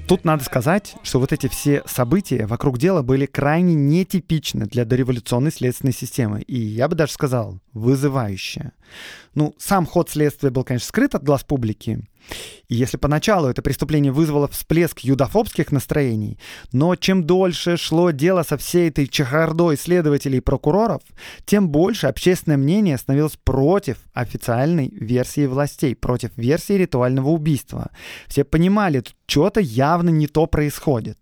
Тут 0.08 0.24
надо 0.24 0.44
сказать, 0.46 0.96
что 1.04 1.20
вот 1.20 1.34
эти 1.34 1.48
все 1.48 1.84
события 1.86 2.46
вокруг 2.46 2.78
дела 2.78 3.02
были 3.02 3.26
крайне 3.26 3.74
нетипичны 3.74 4.66
для 4.66 4.86
дореволюционной 4.86 5.52
следственной 5.52 5.92
системы. 5.92 6.42
И 6.44 6.58
я 6.58 6.88
бы 6.88 6.96
даже 6.96 7.12
сказал, 7.12 7.60
вызывающие. 7.74 8.72
Ну, 9.36 9.54
сам 9.58 9.86
ход 9.86 10.10
следствия 10.10 10.50
был, 10.50 10.64
конечно, 10.64 10.88
скрыт 10.88 11.14
от 11.14 11.24
глаз 11.24 11.44
публики. 11.44 12.08
И 12.68 12.76
если 12.76 12.98
поначалу 12.98 13.48
это 13.48 13.62
преступление 13.62 14.12
вызвало 14.12 14.48
всплеск 14.48 15.00
юдофобских 15.00 15.72
настроений, 15.72 16.38
но 16.72 16.96
чем 16.96 17.24
дольше 17.24 17.78
шло 17.78 18.12
дело 18.12 18.44
со 18.44 18.58
всей 18.58 18.90
этой 18.90 19.08
чехардой 19.08 19.78
следователей 19.78 20.40
и 20.40 20.42
прокуроров, 20.42 21.02
тем 21.46 21.70
больше 21.70 22.08
общественное 22.08 22.58
мнение 22.58 22.98
становилось 22.98 23.38
против 23.44 23.98
официальной 24.14 24.90
версии 24.90 25.46
властей, 25.46 25.96
против 25.96 26.32
версии 26.36 26.74
ритуального 26.74 27.30
убийства. 27.30 27.92
Все 28.28 28.44
понимали, 28.44 29.04
что-то 29.28 29.62
явно 29.62 30.10
не 30.10 30.28
то 30.28 30.46
происходит. 30.46 31.18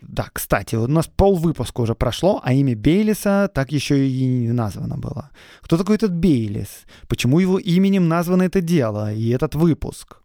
Да, 0.00 0.28
кстати, 0.32 0.76
у 0.76 0.86
нас 0.86 1.06
пол 1.06 1.36
выпуска 1.36 1.80
уже 1.80 1.94
прошло, 1.94 2.40
а 2.42 2.52
имя 2.52 2.76
Бейлиса 2.76 3.50
так 3.52 3.72
еще 3.72 4.08
и 4.08 4.24
не 4.24 4.52
названо 4.52 4.96
было. 4.98 5.30
Кто 5.62 5.76
такой 5.76 5.96
этот 5.96 6.12
Бейлис? 6.12 6.84
Почему 7.08 7.38
его 7.38 7.58
именем 7.58 8.08
названо 8.08 8.42
это 8.42 8.60
дело 8.60 9.12
и 9.12 9.28
этот 9.30 9.54
выпуск? 9.54 10.18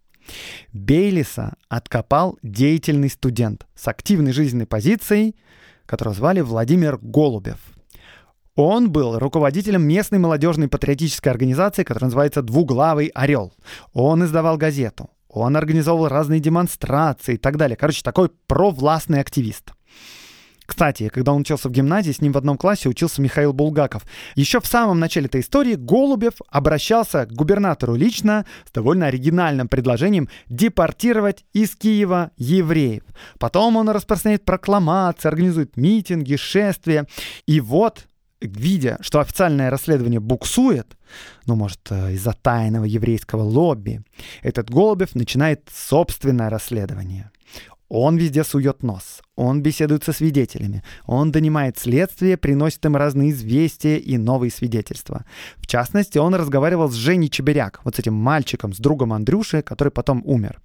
Бейлиса 0.73 1.53
откопал 1.69 2.37
деятельный 2.43 3.09
студент 3.09 3.65
с 3.75 3.87
активной 3.87 4.33
жизненной 4.33 4.67
позицией, 4.67 5.35
которого 5.85 6.15
звали 6.15 6.41
Владимир 6.41 6.97
Голубев. 7.01 7.57
Он 8.55 8.91
был 8.91 9.17
руководителем 9.17 9.83
местной 9.83 10.19
молодежной 10.19 10.67
патриотической 10.67 11.31
организации, 11.31 11.83
которая 11.83 12.07
называется 12.07 12.41
«Двуглавый 12.41 13.07
орел». 13.07 13.53
Он 13.93 14.23
издавал 14.25 14.57
газету. 14.57 15.09
Он 15.33 15.55
организовывал 15.55 16.09
разные 16.09 16.41
демонстрации 16.41 17.35
и 17.35 17.37
так 17.37 17.57
далее. 17.57 17.77
Короче, 17.77 18.01
такой 18.03 18.29
провластный 18.47 19.21
активист. 19.21 19.71
Кстати, 20.65 21.09
когда 21.09 21.33
он 21.33 21.41
учился 21.41 21.67
в 21.67 21.71
гимназии, 21.71 22.11
с 22.11 22.21
ним 22.21 22.31
в 22.31 22.37
одном 22.37 22.57
классе 22.57 22.87
учился 22.87 23.21
Михаил 23.21 23.51
Булгаков. 23.51 24.03
Еще 24.35 24.61
в 24.61 24.65
самом 24.65 24.99
начале 24.99 25.25
этой 25.25 25.41
истории 25.41 25.75
Голубев 25.75 26.35
обращался 26.49 27.25
к 27.25 27.33
губернатору 27.33 27.95
лично 27.95 28.45
с 28.65 28.71
довольно 28.71 29.07
оригинальным 29.07 29.67
предложением 29.67 30.29
депортировать 30.47 31.43
из 31.51 31.75
Киева 31.75 32.31
евреев. 32.37 33.03
Потом 33.37 33.75
он 33.75 33.89
распространяет 33.89 34.45
прокламации, 34.45 35.27
организует 35.27 35.75
митинги, 35.75 36.37
шествия. 36.37 37.05
И 37.47 37.59
вот 37.59 38.07
видя, 38.41 38.97
что 39.01 39.19
официальное 39.19 39.69
расследование 39.69 40.19
буксует, 40.19 40.97
ну, 41.45 41.55
может, 41.55 41.79
э, 41.89 42.13
из-за 42.13 42.33
тайного 42.33 42.85
еврейского 42.85 43.43
лобби, 43.43 44.01
этот 44.41 44.69
Голубев 44.69 45.15
начинает 45.15 45.69
собственное 45.73 46.49
расследование. 46.49 47.31
Он 47.93 48.15
везде 48.15 48.45
сует 48.45 48.83
нос, 48.83 49.21
он 49.35 49.61
беседует 49.61 50.05
со 50.05 50.13
свидетелями, 50.13 50.81
он 51.05 51.29
донимает 51.29 51.77
следствие, 51.77 52.37
приносит 52.37 52.85
им 52.85 52.95
разные 52.95 53.31
известия 53.31 53.97
и 53.97 54.17
новые 54.17 54.49
свидетельства. 54.49 55.25
В 55.57 55.67
частности, 55.67 56.17
он 56.17 56.33
разговаривал 56.33 56.89
с 56.89 56.93
Женей 56.93 57.27
Чеберяк, 57.27 57.81
вот 57.83 57.97
с 57.97 57.99
этим 57.99 58.13
мальчиком, 58.13 58.73
с 58.73 58.77
другом 58.77 59.11
Андрюши, 59.11 59.61
который 59.61 59.89
потом 59.89 60.21
умер. 60.25 60.61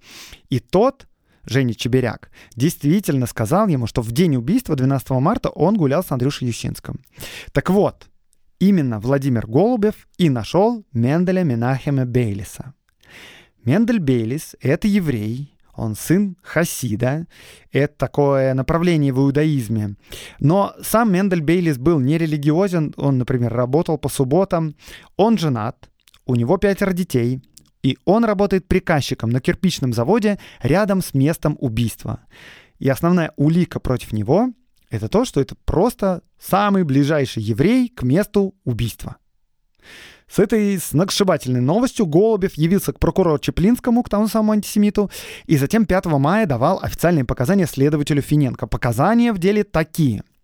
И 0.49 0.59
тот 0.59 1.05
Женя 1.47 1.73
Чеберяк, 1.73 2.29
действительно 2.55 3.25
сказал 3.25 3.67
ему, 3.67 3.87
что 3.87 4.01
в 4.01 4.11
день 4.11 4.35
убийства 4.35 4.75
12 4.75 5.09
марта 5.11 5.49
он 5.49 5.75
гулял 5.75 6.03
с 6.03 6.11
Андрюшей 6.11 6.47
Ющинским. 6.47 6.99
Так 7.53 7.69
вот, 7.69 8.07
именно 8.59 8.99
Владимир 8.99 9.47
Голубев 9.47 10.07
и 10.17 10.29
нашел 10.29 10.85
Менделя 10.91 11.43
Менахема 11.43 12.05
Бейлиса. 12.05 12.73
Мендель 13.63 13.99
Бейлис— 13.99 14.55
это 14.61 14.87
еврей, 14.87 15.53
он 15.73 15.95
сын 15.95 16.37
Хасида, 16.41 17.27
это 17.71 17.93
такое 17.97 18.53
направление 18.53 19.13
в 19.13 19.19
иудаизме. 19.19 19.95
Но 20.39 20.73
сам 20.81 21.13
Мендель 21.13 21.41
Бейлис 21.41 21.77
был 21.77 21.99
нерелигиозен, 21.99 22.93
он, 22.97 23.19
например, 23.19 23.53
работал 23.53 23.97
по 23.97 24.09
субботам, 24.09 24.75
он 25.15 25.37
женат, 25.37 25.89
у 26.25 26.35
него 26.35 26.57
пятеро 26.57 26.93
детей, 26.93 27.41
и 27.87 27.97
он 28.03 28.25
работает 28.25 28.67
приказчиком 28.67 29.29
на 29.29 29.39
кирпичном 29.39 29.93
заводе 29.93 30.39
рядом 30.61 31.01
с 31.01 31.13
местом 31.13 31.55
убийства. 31.59 32.19
И 32.79 32.89
основная 32.89 33.31
улика 33.37 33.79
против 33.79 34.11
него— 34.11 34.49
это 34.89 35.07
то, 35.07 35.23
что 35.23 35.39
это 35.39 35.55
просто 35.63 36.21
самый 36.37 36.83
ближайший 36.83 37.43
еврей 37.43 37.87
к 37.87 38.03
месту 38.03 38.55
убийства. 38.65 39.15
С 40.29 40.39
этой 40.39 40.77
сногсшибательной 40.77 41.61
новостью 41.61 42.05
Голубев 42.05 42.55
явился 42.55 42.91
к 42.91 42.99
прокурору 42.99 43.39
Чеплинскому, 43.39 44.03
к 44.03 44.09
тому 44.09 44.27
самому 44.27 44.51
антисемиту, 44.51 45.09
и 45.45 45.55
затем 45.55 45.85
5 45.85 46.07
мая 46.07 46.45
давал 46.45 46.79
официальные 46.81 47.23
показания 47.23 47.67
следователю 47.67 48.21
Финенко. 48.21 48.67
Показания 48.67 49.31
в 49.31 49.37
деле 49.37 49.63
такие— 49.63 50.23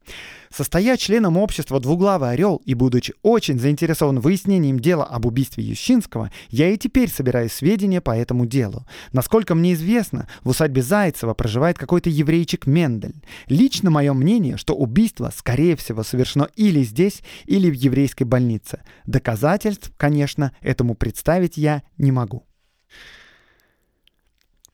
Состоя 0.56 0.98
членом 0.98 1.38
общества 1.38 1.80
«Двуглавый 1.80 2.30
орел» 2.30 2.62
и 2.64 2.76
будучи 2.76 3.16
очень 3.24 3.58
заинтересован 3.58 4.20
выяснением 4.20 4.80
дела 4.80 5.04
об 5.04 5.26
убийстве 5.26 5.64
Ющинского, 5.64 6.32
я 6.50 6.70
и 6.70 6.78
теперь 6.78 7.10
собираю 7.10 7.50
сведения 7.50 8.02
по 8.02 8.16
этому 8.16 8.46
делу. 8.46 8.86
Насколько 9.14 9.56
мне 9.56 9.74
известно, 9.74 10.28
в 10.44 10.50
усадьбе 10.50 10.84
Зайцева 10.84 11.34
проживает 11.34 11.80
какой-то 11.80 12.12
еврейчик 12.12 12.68
Мендель. 12.68 13.16
Лично 13.48 13.90
мое 13.90 14.14
мнение, 14.14 14.58
что 14.58 14.76
убийство, 14.76 15.32
скорее 15.36 15.76
всего, 15.76 16.04
совершено 16.04 16.48
или 16.56 16.84
здесь, 16.84 17.24
или 17.46 17.68
в 17.72 17.74
еврейской 17.74 18.26
больнице. 18.26 18.84
Доказательств, 19.08 19.92
конечно, 19.98 20.52
этому 20.62 20.94
представить 20.94 21.58
я 21.58 21.82
не 21.98 22.12
могу. 22.12 22.46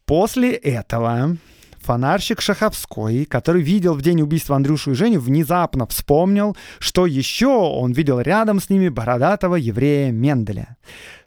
После 0.05 0.53
этого 0.53 1.37
Фонарщик 1.81 2.41
Шаховской, 2.41 3.25
который 3.25 3.61
видел 3.61 3.93
в 3.93 4.01
день 4.01 4.21
убийства 4.21 4.55
Андрюшу 4.55 4.91
и 4.91 4.93
Женю, 4.93 5.19
внезапно 5.19 5.87
вспомнил, 5.87 6.55
что 6.79 7.05
еще 7.05 7.47
он 7.47 7.93
видел 7.93 8.19
рядом 8.19 8.59
с 8.59 8.69
ними 8.69 8.89
бородатого 8.89 9.55
еврея 9.55 10.11
Менделя. 10.11 10.77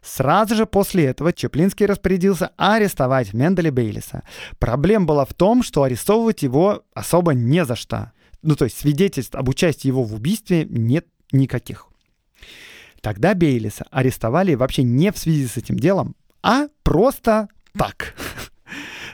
Сразу 0.01 0.55
же 0.55 0.65
после 0.65 1.05
этого 1.05 1.33
Чеплинский 1.33 1.85
распорядился 1.85 2.51
арестовать 2.57 3.33
Менделя 3.33 3.71
Бейлиса. 3.71 4.23
Проблема 4.59 5.05
была 5.05 5.25
в 5.25 5.33
том, 5.33 5.63
что 5.63 5.83
арестовывать 5.83 6.43
его 6.43 6.83
особо 6.93 7.33
не 7.33 7.65
за 7.65 7.75
что. 7.75 8.11
Ну, 8.41 8.55
то 8.55 8.65
есть 8.65 8.77
свидетельств 8.77 9.35
об 9.35 9.49
участии 9.49 9.87
его 9.87 10.03
в 10.03 10.13
убийстве 10.13 10.65
нет 10.69 11.07
никаких. 11.31 11.87
Тогда 13.01 13.33
Бейлиса 13.33 13.85
арестовали 13.91 14.55
вообще 14.55 14.83
не 14.83 15.11
в 15.11 15.17
связи 15.17 15.47
с 15.47 15.57
этим 15.57 15.77
делом, 15.77 16.15
а 16.41 16.67
просто 16.83 17.49
так. 17.77 18.15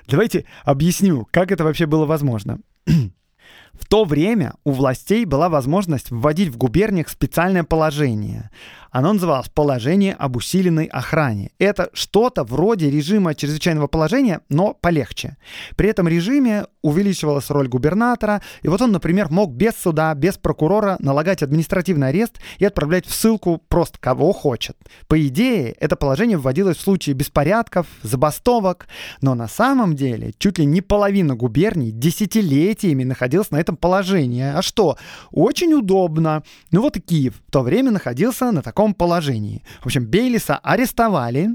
Давайте 0.10 0.46
объясню, 0.64 1.28
как 1.32 1.52
это 1.52 1.64
вообще 1.64 1.86
было 1.86 2.06
возможно. 2.06 2.60
В 3.74 3.88
то 3.88 4.04
время 4.04 4.56
у 4.64 4.72
властей 4.72 5.26
была 5.26 5.48
возможность 5.50 6.12
вводить 6.12 6.50
в 6.50 6.58
губерниях 6.58 7.08
специальное 7.08 7.64
положение, 7.64 8.50
оно 8.92 9.14
называлось 9.14 9.50
«Положение 9.50 10.14
об 10.14 10.36
усиленной 10.36 10.86
охране». 10.86 11.52
Это 11.60 11.90
что-то 11.94 12.44
вроде 12.44 12.90
режима 12.90 13.36
чрезвычайного 13.36 13.88
положения, 13.88 14.42
но 14.50 14.74
полегче. 14.74 15.38
При 15.76 15.90
этом 15.90 16.08
режиме 16.08 16.66
увеличивалась 16.82 17.50
роль 17.50 17.68
губернатора, 17.68 18.42
и 18.62 18.68
вот 18.68 18.82
он, 18.82 18.92
например, 18.92 19.30
мог 19.30 19.52
без 19.52 19.74
суда, 19.76 20.14
без 20.16 20.38
прокурора 20.38 20.98
налагать 21.00 21.44
административный 21.44 22.10
арест 22.10 22.40
и 22.58 22.66
отправлять 22.66 23.06
в 23.06 23.14
ссылку 23.14 23.62
просто 23.68 24.00
кого 24.00 24.32
хочет. 24.34 24.78
По 25.08 25.20
идее, 25.28 25.72
это 25.80 25.96
положение 25.96 26.38
вводилось 26.38 26.78
в 26.78 26.82
случае 26.82 27.16
беспорядков, 27.16 27.88
забастовок, 28.02 28.88
но 29.22 29.36
на 29.36 29.48
самом 29.48 29.96
деле 29.96 30.34
чуть 30.40 30.58
ли 30.58 30.66
не 30.66 30.82
половина 30.82 31.36
губерний 31.36 31.92
десятилетиями 31.92 33.04
находилась 33.04 33.52
на 33.52 33.58
этом 33.58 33.78
положении. 33.78 34.44
А 34.44 34.62
что? 34.62 34.98
Очень 35.32 35.74
удобно. 35.74 36.44
Ну 36.72 36.82
вот 36.82 36.98
и 36.98 37.00
Киев 37.00 37.36
в 37.48 37.52
то 37.52 37.62
время 37.62 37.92
находился 37.92 38.52
на 38.52 38.62
таком 38.62 38.79
таком 38.80 38.94
положении. 38.94 39.66
В 39.82 39.88
общем, 39.88 40.06
Бейлиса 40.06 40.58
арестовали, 40.58 41.50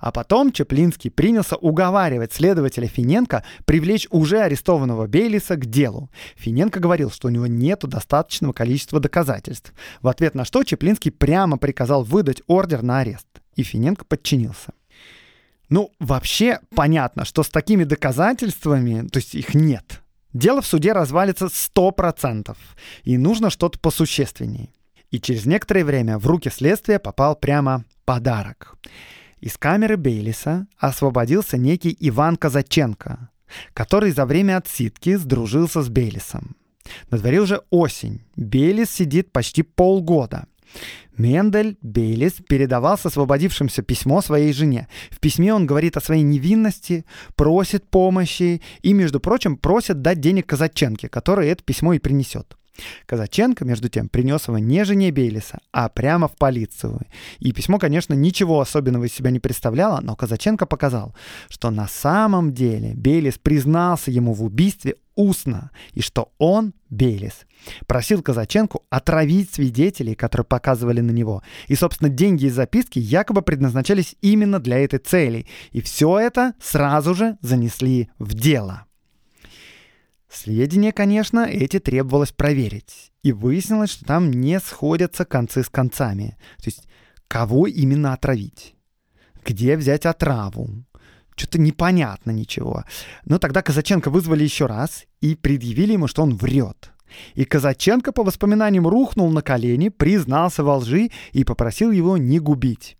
а 0.00 0.12
потом 0.12 0.52
Чеплинский 0.52 1.10
принялся 1.10 1.56
уговаривать 1.56 2.34
следователя 2.34 2.86
Финенко 2.86 3.42
привлечь 3.64 4.06
уже 4.10 4.40
арестованного 4.40 5.06
Бейлиса 5.06 5.56
к 5.56 5.64
делу. 5.64 6.10
Финенко 6.36 6.78
говорил, 6.78 7.10
что 7.10 7.28
у 7.28 7.30
него 7.30 7.46
нет 7.46 7.80
достаточного 7.84 8.52
количества 8.52 9.00
доказательств. 9.00 9.72
В 10.02 10.08
ответ 10.08 10.34
на 10.34 10.44
что 10.44 10.62
Чеплинский 10.62 11.10
прямо 11.10 11.56
приказал 11.56 12.04
выдать 12.04 12.42
ордер 12.46 12.82
на 12.82 12.98
арест. 12.98 13.26
И 13.56 13.62
Финенко 13.62 14.04
подчинился. 14.04 14.74
Ну, 15.70 15.90
вообще 15.98 16.60
понятно, 16.74 17.24
что 17.24 17.44
с 17.44 17.48
такими 17.48 17.84
доказательствами, 17.84 19.08
то 19.08 19.20
есть 19.20 19.34
их 19.34 19.54
нет, 19.54 20.02
дело 20.34 20.60
в 20.60 20.66
суде 20.66 20.92
развалится 20.92 21.46
100%, 21.46 22.54
и 23.04 23.16
нужно 23.16 23.48
что-то 23.48 23.78
посущественнее. 23.78 24.68
И 25.10 25.20
через 25.20 25.46
некоторое 25.46 25.84
время 25.84 26.18
в 26.18 26.26
руки 26.26 26.50
следствия 26.50 26.98
попал 26.98 27.36
прямо 27.36 27.84
подарок. 28.04 28.76
Из 29.40 29.56
камеры 29.56 29.96
Бейлиса 29.96 30.66
освободился 30.76 31.56
некий 31.56 31.96
Иван 32.00 32.36
Казаченко, 32.36 33.30
который 33.72 34.10
за 34.10 34.26
время 34.26 34.58
отсидки 34.58 35.16
сдружился 35.16 35.82
с 35.82 35.88
Бейлисом. 35.88 36.56
На 37.10 37.18
дворе 37.18 37.40
уже 37.40 37.62
осень. 37.70 38.22
Бейлис 38.36 38.90
сидит 38.90 39.32
почти 39.32 39.62
полгода. 39.62 40.46
Мендель 41.16 41.76
Бейлис 41.82 42.34
передавал 42.48 42.96
с 42.98 43.06
освободившимся 43.06 43.82
письмо 43.82 44.22
своей 44.22 44.52
жене. 44.52 44.88
В 45.10 45.18
письме 45.18 45.52
он 45.54 45.66
говорит 45.66 45.96
о 45.96 46.00
своей 46.00 46.22
невинности, 46.22 47.04
просит 47.34 47.88
помощи 47.88 48.62
и, 48.82 48.92
между 48.92 49.18
прочим, 49.18 49.56
просит 49.56 50.02
дать 50.02 50.20
денег 50.20 50.46
Казаченке, 50.46 51.08
который 51.08 51.48
это 51.48 51.64
письмо 51.64 51.94
и 51.94 51.98
принесет. 51.98 52.57
Казаченко, 53.06 53.64
между 53.64 53.88
тем, 53.88 54.08
принес 54.08 54.48
его 54.48 54.58
не 54.58 54.84
жене 54.84 55.10
Бейлиса, 55.10 55.58
а 55.72 55.88
прямо 55.88 56.28
в 56.28 56.36
полицию. 56.36 57.00
И 57.38 57.52
письмо, 57.52 57.78
конечно, 57.78 58.14
ничего 58.14 58.60
особенного 58.60 59.04
из 59.04 59.12
себя 59.12 59.30
не 59.30 59.40
представляло, 59.40 60.00
но 60.00 60.16
Казаченко 60.16 60.66
показал, 60.66 61.14
что 61.48 61.70
на 61.70 61.88
самом 61.88 62.52
деле 62.52 62.94
Бейлис 62.94 63.38
признался 63.38 64.10
ему 64.10 64.32
в 64.32 64.42
убийстве 64.42 64.96
устно, 65.18 65.72
и 65.94 66.00
что 66.00 66.32
он, 66.38 66.72
Бейлис, 66.90 67.44
просил 67.86 68.22
Казаченко 68.22 68.78
отравить 68.88 69.52
свидетелей, 69.52 70.14
которые 70.14 70.44
показывали 70.44 71.00
на 71.00 71.10
него. 71.10 71.42
И, 71.66 71.74
собственно, 71.74 72.08
деньги 72.08 72.46
из 72.46 72.54
записки 72.54 73.00
якобы 73.00 73.42
предназначались 73.42 74.14
именно 74.20 74.60
для 74.60 74.78
этой 74.78 75.00
цели. 75.00 75.46
И 75.72 75.80
все 75.80 76.18
это 76.20 76.54
сразу 76.60 77.14
же 77.14 77.36
занесли 77.42 78.10
в 78.18 78.34
дело. 78.34 78.87
Сведения, 80.38 80.92
конечно, 80.92 81.40
эти 81.40 81.80
требовалось 81.80 82.30
проверить. 82.30 83.10
И 83.24 83.32
выяснилось, 83.32 83.90
что 83.90 84.04
там 84.04 84.30
не 84.30 84.60
сходятся 84.60 85.24
концы 85.24 85.64
с 85.64 85.68
концами. 85.68 86.36
То 86.58 86.66
есть, 86.66 86.86
кого 87.26 87.66
именно 87.66 88.12
отравить? 88.12 88.76
Где 89.44 89.76
взять 89.76 90.06
отраву? 90.06 90.84
Что-то 91.34 91.58
непонятно 91.58 92.30
ничего. 92.30 92.84
Но 93.24 93.40
тогда 93.40 93.62
Казаченко 93.62 94.10
вызвали 94.10 94.44
еще 94.44 94.66
раз 94.66 95.06
и 95.20 95.34
предъявили 95.34 95.94
ему, 95.94 96.06
что 96.06 96.22
он 96.22 96.36
врет. 96.36 96.92
И 97.34 97.44
Казаченко, 97.44 98.12
по 98.12 98.22
воспоминаниям, 98.22 98.86
рухнул 98.86 99.28
на 99.30 99.42
колени, 99.42 99.88
признался 99.88 100.62
во 100.62 100.76
лжи 100.76 101.10
и 101.32 101.42
попросил 101.42 101.90
его 101.90 102.16
не 102.16 102.38
губить. 102.38 102.96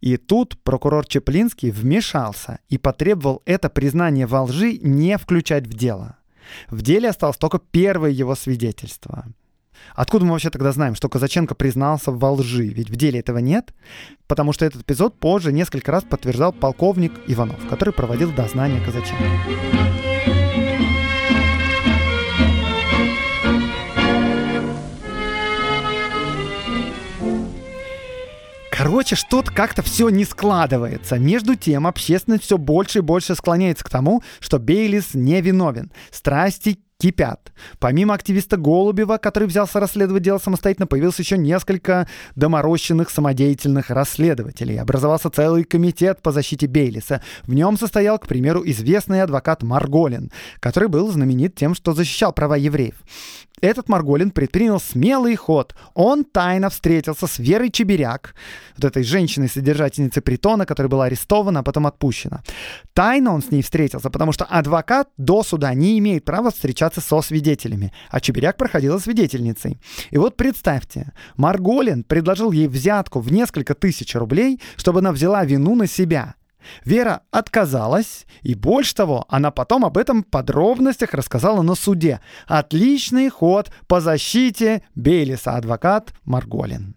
И 0.00 0.16
тут 0.16 0.56
прокурор 0.62 1.08
Чеплинский 1.08 1.72
вмешался 1.72 2.60
и 2.68 2.78
потребовал 2.78 3.42
это 3.46 3.68
признание 3.68 4.26
во 4.26 4.44
лжи 4.44 4.78
не 4.80 5.18
включать 5.18 5.66
в 5.66 5.74
дело. 5.74 6.18
В 6.70 6.82
деле 6.82 7.08
осталось 7.08 7.36
только 7.36 7.58
первое 7.58 8.10
его 8.10 8.34
свидетельство. 8.34 9.26
Откуда 9.94 10.24
мы 10.24 10.32
вообще 10.32 10.50
тогда 10.50 10.72
знаем, 10.72 10.94
что 10.94 11.08
Казаченко 11.08 11.54
признался 11.54 12.10
во 12.10 12.32
лжи? 12.32 12.66
Ведь 12.66 12.90
в 12.90 12.96
деле 12.96 13.20
этого 13.20 13.38
нет. 13.38 13.72
Потому 14.26 14.52
что 14.52 14.64
этот 14.64 14.82
эпизод 14.82 15.18
позже 15.18 15.52
несколько 15.52 15.92
раз 15.92 16.04
подтверждал 16.04 16.52
полковник 16.52 17.12
Иванов, 17.26 17.66
который 17.68 17.94
проводил 17.94 18.32
дознание 18.32 18.80
Казаченко. 18.84 20.37
Короче, 28.78 29.16
что-то 29.16 29.52
как-то 29.52 29.82
все 29.82 30.08
не 30.08 30.24
складывается. 30.24 31.18
Между 31.18 31.56
тем, 31.56 31.84
общественность 31.84 32.44
все 32.44 32.58
больше 32.58 33.00
и 33.00 33.02
больше 33.02 33.34
склоняется 33.34 33.82
к 33.82 33.90
тому, 33.90 34.22
что 34.38 34.60
Бейлис 34.60 35.14
не 35.14 35.40
виновен. 35.40 35.90
Страсти 36.12 36.78
кипят. 36.96 37.52
Помимо 37.80 38.14
активиста 38.14 38.56
Голубева, 38.56 39.16
который 39.16 39.48
взялся 39.48 39.80
расследовать 39.80 40.22
дело 40.22 40.38
самостоятельно, 40.38 40.86
появилось 40.86 41.18
еще 41.18 41.36
несколько 41.36 42.08
доморощенных 42.36 43.10
самодеятельных 43.10 43.90
расследователей. 43.90 44.80
Образовался 44.80 45.28
целый 45.28 45.64
комитет 45.64 46.22
по 46.22 46.30
защите 46.30 46.68
Бейлиса. 46.68 47.20
В 47.48 47.54
нем 47.54 47.78
состоял, 47.78 48.16
к 48.20 48.28
примеру, 48.28 48.62
известный 48.64 49.22
адвокат 49.22 49.64
Марголин, 49.64 50.30
который 50.60 50.88
был 50.88 51.10
знаменит 51.10 51.56
тем, 51.56 51.74
что 51.74 51.94
защищал 51.94 52.32
права 52.32 52.56
евреев. 52.56 52.94
Этот 53.60 53.88
Марголин 53.88 54.30
предпринял 54.30 54.80
смелый 54.80 55.36
ход. 55.36 55.74
Он 55.94 56.24
тайно 56.24 56.70
встретился 56.70 57.26
с 57.26 57.38
Верой 57.38 57.70
Чебиряк, 57.70 58.34
вот 58.76 58.84
этой 58.84 59.02
женщиной-содержательницей 59.02 60.22
притона, 60.22 60.66
которая 60.66 60.88
была 60.88 61.04
арестована, 61.06 61.60
а 61.60 61.62
потом 61.62 61.86
отпущена. 61.86 62.42
Тайно 62.92 63.34
он 63.34 63.42
с 63.42 63.50
ней 63.50 63.62
встретился, 63.62 64.10
потому 64.10 64.32
что 64.32 64.44
адвокат 64.44 65.08
до 65.16 65.42
суда 65.42 65.74
не 65.74 65.98
имеет 65.98 66.24
права 66.24 66.50
встречаться 66.50 67.00
со 67.00 67.20
свидетелями, 67.20 67.92
а 68.10 68.20
Чебиряк 68.20 68.56
проходила 68.56 68.98
свидетельницей. 68.98 69.80
И 70.10 70.18
вот 70.18 70.36
представьте, 70.36 71.12
Марголин 71.36 72.04
предложил 72.04 72.52
ей 72.52 72.68
взятку 72.68 73.20
в 73.20 73.32
несколько 73.32 73.74
тысяч 73.74 74.14
рублей, 74.14 74.60
чтобы 74.76 75.00
она 75.00 75.12
взяла 75.12 75.44
вину 75.44 75.74
на 75.74 75.86
себя. 75.86 76.34
Вера 76.84 77.22
отказалась, 77.30 78.26
и 78.42 78.54
больше 78.54 78.94
того, 78.94 79.24
она 79.28 79.50
потом 79.50 79.84
об 79.84 79.98
этом 79.98 80.22
подробностях 80.22 81.14
рассказала 81.14 81.62
на 81.62 81.74
суде. 81.74 82.20
Отличный 82.46 83.28
ход 83.28 83.70
по 83.86 84.00
защите 84.00 84.82
Бейлиса, 84.94 85.56
адвокат 85.56 86.12
Марголин. 86.24 86.96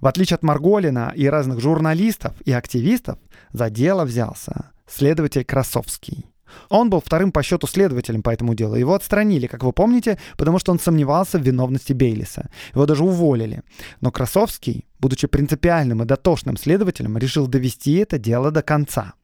В 0.00 0.06
отличие 0.06 0.36
от 0.36 0.42
Марголина 0.42 1.12
и 1.14 1.26
разных 1.26 1.60
журналистов 1.60 2.32
и 2.44 2.52
активистов, 2.52 3.18
за 3.52 3.68
дело 3.68 4.04
взялся 4.04 4.72
следователь 4.86 5.44
Красовский. 5.44 6.26
Он 6.68 6.90
был 6.90 7.00
вторым 7.00 7.32
по 7.32 7.42
счету 7.42 7.66
следователем 7.66 8.22
по 8.22 8.30
этому 8.30 8.54
делу. 8.54 8.76
Его 8.76 8.94
отстранили, 8.94 9.46
как 9.46 9.64
вы 9.64 9.72
помните, 9.72 10.18
потому 10.36 10.58
что 10.58 10.72
он 10.72 10.78
сомневался 10.78 11.38
в 11.38 11.42
виновности 11.42 11.92
Бейлиса. 11.92 12.50
Его 12.74 12.86
даже 12.86 13.04
уволили. 13.04 13.62
Но 14.00 14.10
Красовский, 14.10 14.86
будучи 14.98 15.26
принципиальным 15.26 16.02
и 16.02 16.06
дотошным 16.06 16.56
следователем, 16.56 17.18
решил 17.18 17.46
довести 17.46 17.94
это 17.94 18.18
дело 18.18 18.50
до 18.50 18.62
конца. 18.62 19.14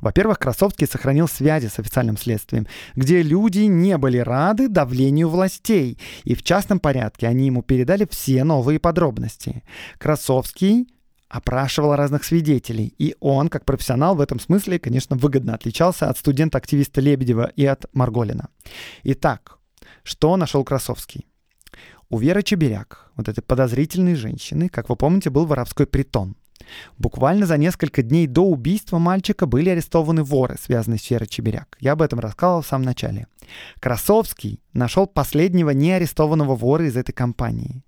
Во-первых, 0.00 0.38
Красовский 0.38 0.86
сохранил 0.86 1.26
связи 1.26 1.66
с 1.66 1.78
официальным 1.78 2.16
следствием, 2.16 2.68
где 2.94 3.22
люди 3.22 3.60
не 3.60 3.98
были 3.98 4.18
рады 4.18 4.68
давлению 4.68 5.28
властей, 5.28 5.98
и 6.22 6.34
в 6.34 6.42
частном 6.44 6.78
порядке 6.78 7.26
они 7.26 7.46
ему 7.46 7.62
передали 7.62 8.06
все 8.08 8.44
новые 8.44 8.78
подробности. 8.78 9.64
Красовский 9.98 10.88
опрашивал 11.28 11.94
разных 11.94 12.24
свидетелей, 12.24 12.94
и 12.98 13.14
он, 13.20 13.48
как 13.48 13.64
профессионал, 13.64 14.16
в 14.16 14.20
этом 14.20 14.40
смысле, 14.40 14.78
конечно, 14.78 15.16
выгодно 15.16 15.54
отличался 15.54 16.08
от 16.08 16.18
студента-активиста 16.18 17.00
Лебедева 17.00 17.52
и 17.54 17.66
от 17.66 17.84
Марголина. 17.92 18.48
Итак, 19.04 19.58
что 20.02 20.36
нашел 20.36 20.64
Красовский? 20.64 21.26
У 22.10 22.18
Веры 22.18 22.42
Чебиряк, 22.42 23.10
вот 23.16 23.28
этой 23.28 23.42
подозрительной 23.42 24.14
женщины, 24.14 24.70
как 24.70 24.88
вы 24.88 24.96
помните, 24.96 25.28
был 25.28 25.44
воровской 25.44 25.86
притон. 25.86 26.36
Буквально 26.98 27.46
за 27.46 27.56
несколько 27.56 28.02
дней 28.02 28.26
до 28.26 28.42
убийства 28.42 28.98
мальчика 28.98 29.46
были 29.46 29.70
арестованы 29.70 30.22
воры, 30.22 30.56
связанные 30.60 30.98
с 30.98 31.10
Верой 31.10 31.26
Чебиряк. 31.26 31.76
Я 31.80 31.92
об 31.92 32.02
этом 32.02 32.20
рассказывал 32.20 32.62
в 32.62 32.66
самом 32.66 32.84
начале. 32.84 33.26
Красовский 33.80 34.60
нашел 34.72 35.06
последнего 35.06 35.70
неарестованного 35.70 36.54
вора 36.54 36.86
из 36.86 36.96
этой 36.96 37.12
компании. 37.12 37.82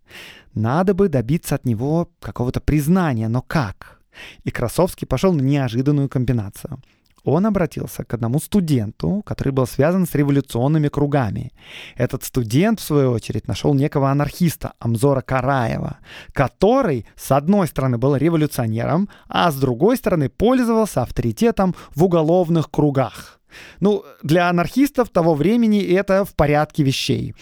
Надо 0.55 0.95
бы 0.95 1.09
добиться 1.09 1.55
от 1.55 1.65
него 1.65 2.11
какого-то 2.21 2.61
признания, 2.61 3.29
но 3.29 3.43
как? 3.43 4.01
И 4.45 4.51
Красовский 4.51 5.07
пошел 5.07 5.33
на 5.33 5.43
неожиданную 5.43 6.09
комбинацию– 6.09 6.81
он 7.25 7.47
обратился 7.47 8.05
к 8.05 8.15
одному 8.15 8.41
студенту, 8.41 9.23
который 9.25 9.53
был 9.53 9.67
связан 9.67 10.07
с 10.07 10.15
революционными 10.15 10.89
кругами. 10.89 11.53
Этот 11.97 12.25
студент, 12.25 12.81
в 12.81 12.85
свою 12.85 13.13
очередь, 13.13 13.49
нашел 13.49 13.75
некого 13.75 14.11
анархиста 14.11 14.73
Амзора 14.79 15.21
Караева, 15.21 15.99
который, 16.33 17.07
с 17.17 17.31
одной 17.33 17.67
стороны, 17.67 17.99
был 17.99 18.17
революционером, 18.17 19.09
а 19.29 19.51
с 19.51 19.57
другой 19.57 19.97
стороны, 19.97 20.29
пользовался 20.29 21.03
авторитетом 21.03 21.75
в 21.95 22.05
уголовных 22.05 22.71
кругах. 22.71 23.41
Ну, 23.81 24.05
для 24.23 24.49
анархистов 24.49 25.09
того 25.11 25.35
времени 25.35 25.83
это 25.83 26.25
в 26.25 26.35
порядке 26.35 26.83
вещей. 26.83 27.35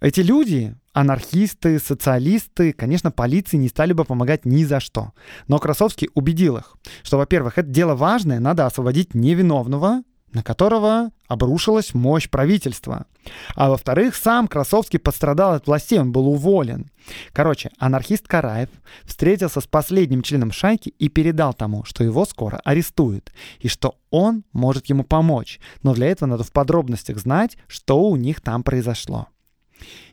Эти 0.00 0.20
люди, 0.20 0.76
анархисты, 0.92 1.78
социалисты, 1.78 2.72
конечно, 2.72 3.10
полиции 3.10 3.56
не 3.56 3.68
стали 3.68 3.92
бы 3.92 4.04
помогать 4.04 4.44
ни 4.44 4.64
за 4.64 4.80
что. 4.80 5.12
Но 5.48 5.58
Красовский 5.58 6.10
убедил 6.14 6.58
их, 6.58 6.76
что, 7.02 7.16
во-первых, 7.16 7.58
это 7.58 7.68
дело 7.68 7.94
важное, 7.94 8.40
надо 8.40 8.66
освободить 8.66 9.14
невиновного, 9.14 10.02
на 10.32 10.42
которого 10.42 11.10
обрушилась 11.28 11.94
мощь 11.94 12.28
правительства. 12.28 13.06
А 13.54 13.70
во-вторых, 13.70 14.14
сам 14.14 14.48
Красовский 14.48 14.98
пострадал 14.98 15.54
от 15.54 15.66
властей, 15.66 15.98
он 15.98 16.12
был 16.12 16.28
уволен. 16.28 16.90
Короче, 17.32 17.70
анархист 17.78 18.28
Караев 18.28 18.68
встретился 19.04 19.62
с 19.62 19.66
последним 19.66 20.22
членом 20.22 20.52
шайки 20.52 20.90
и 20.90 21.08
передал 21.08 21.54
тому, 21.54 21.84
что 21.84 22.04
его 22.04 22.26
скоро 22.26 22.60
арестуют, 22.64 23.32
и 23.60 23.68
что 23.68 23.96
он 24.10 24.44
может 24.52 24.86
ему 24.86 25.04
помочь. 25.04 25.58
Но 25.82 25.94
для 25.94 26.08
этого 26.08 26.28
надо 26.28 26.44
в 26.44 26.52
подробностях 26.52 27.18
знать, 27.18 27.56
что 27.66 28.02
у 28.02 28.16
них 28.16 28.42
там 28.42 28.62
произошло. 28.62 29.28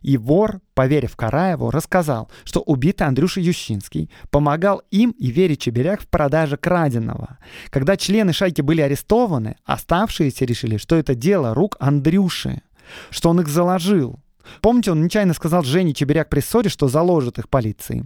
И 0.02 0.18
вор, 0.18 0.60
поверив 0.74 1.16
Караеву, 1.16 1.72
рассказал, 1.72 2.30
что 2.44 2.62
убитый 2.62 3.08
Андрюша 3.08 3.40
Ющинский 3.40 4.10
помогал 4.30 4.82
им 4.92 5.12
и 5.12 5.32
Вере 5.32 5.56
Чеберяк 5.56 6.02
в 6.02 6.08
продаже 6.08 6.58
краденого. 6.58 7.38
Когда 7.70 7.98
члены 7.98 8.34
шайки 8.34 8.62
были 8.62 8.82
арестованы, 8.82 9.56
оставшиеся 9.64 10.46
решили, 10.46 10.78
что 10.78 10.96
это 10.96 11.16
дело 11.16 11.54
рук 11.54 11.78
Андрюши, 11.80 12.62
что 13.10 13.30
он 13.30 13.42
их 13.42 13.48
заложил. 13.48 14.20
Помните, 14.62 14.92
он 14.92 15.02
нечаянно 15.02 15.34
сказал 15.34 15.64
Жене 15.64 15.94
Чеберяк 15.94 16.30
при 16.30 16.42
ссоре, 16.42 16.70
что 16.70 16.90
заложит 16.90 17.40
их 17.40 17.48
полиции. 17.48 18.04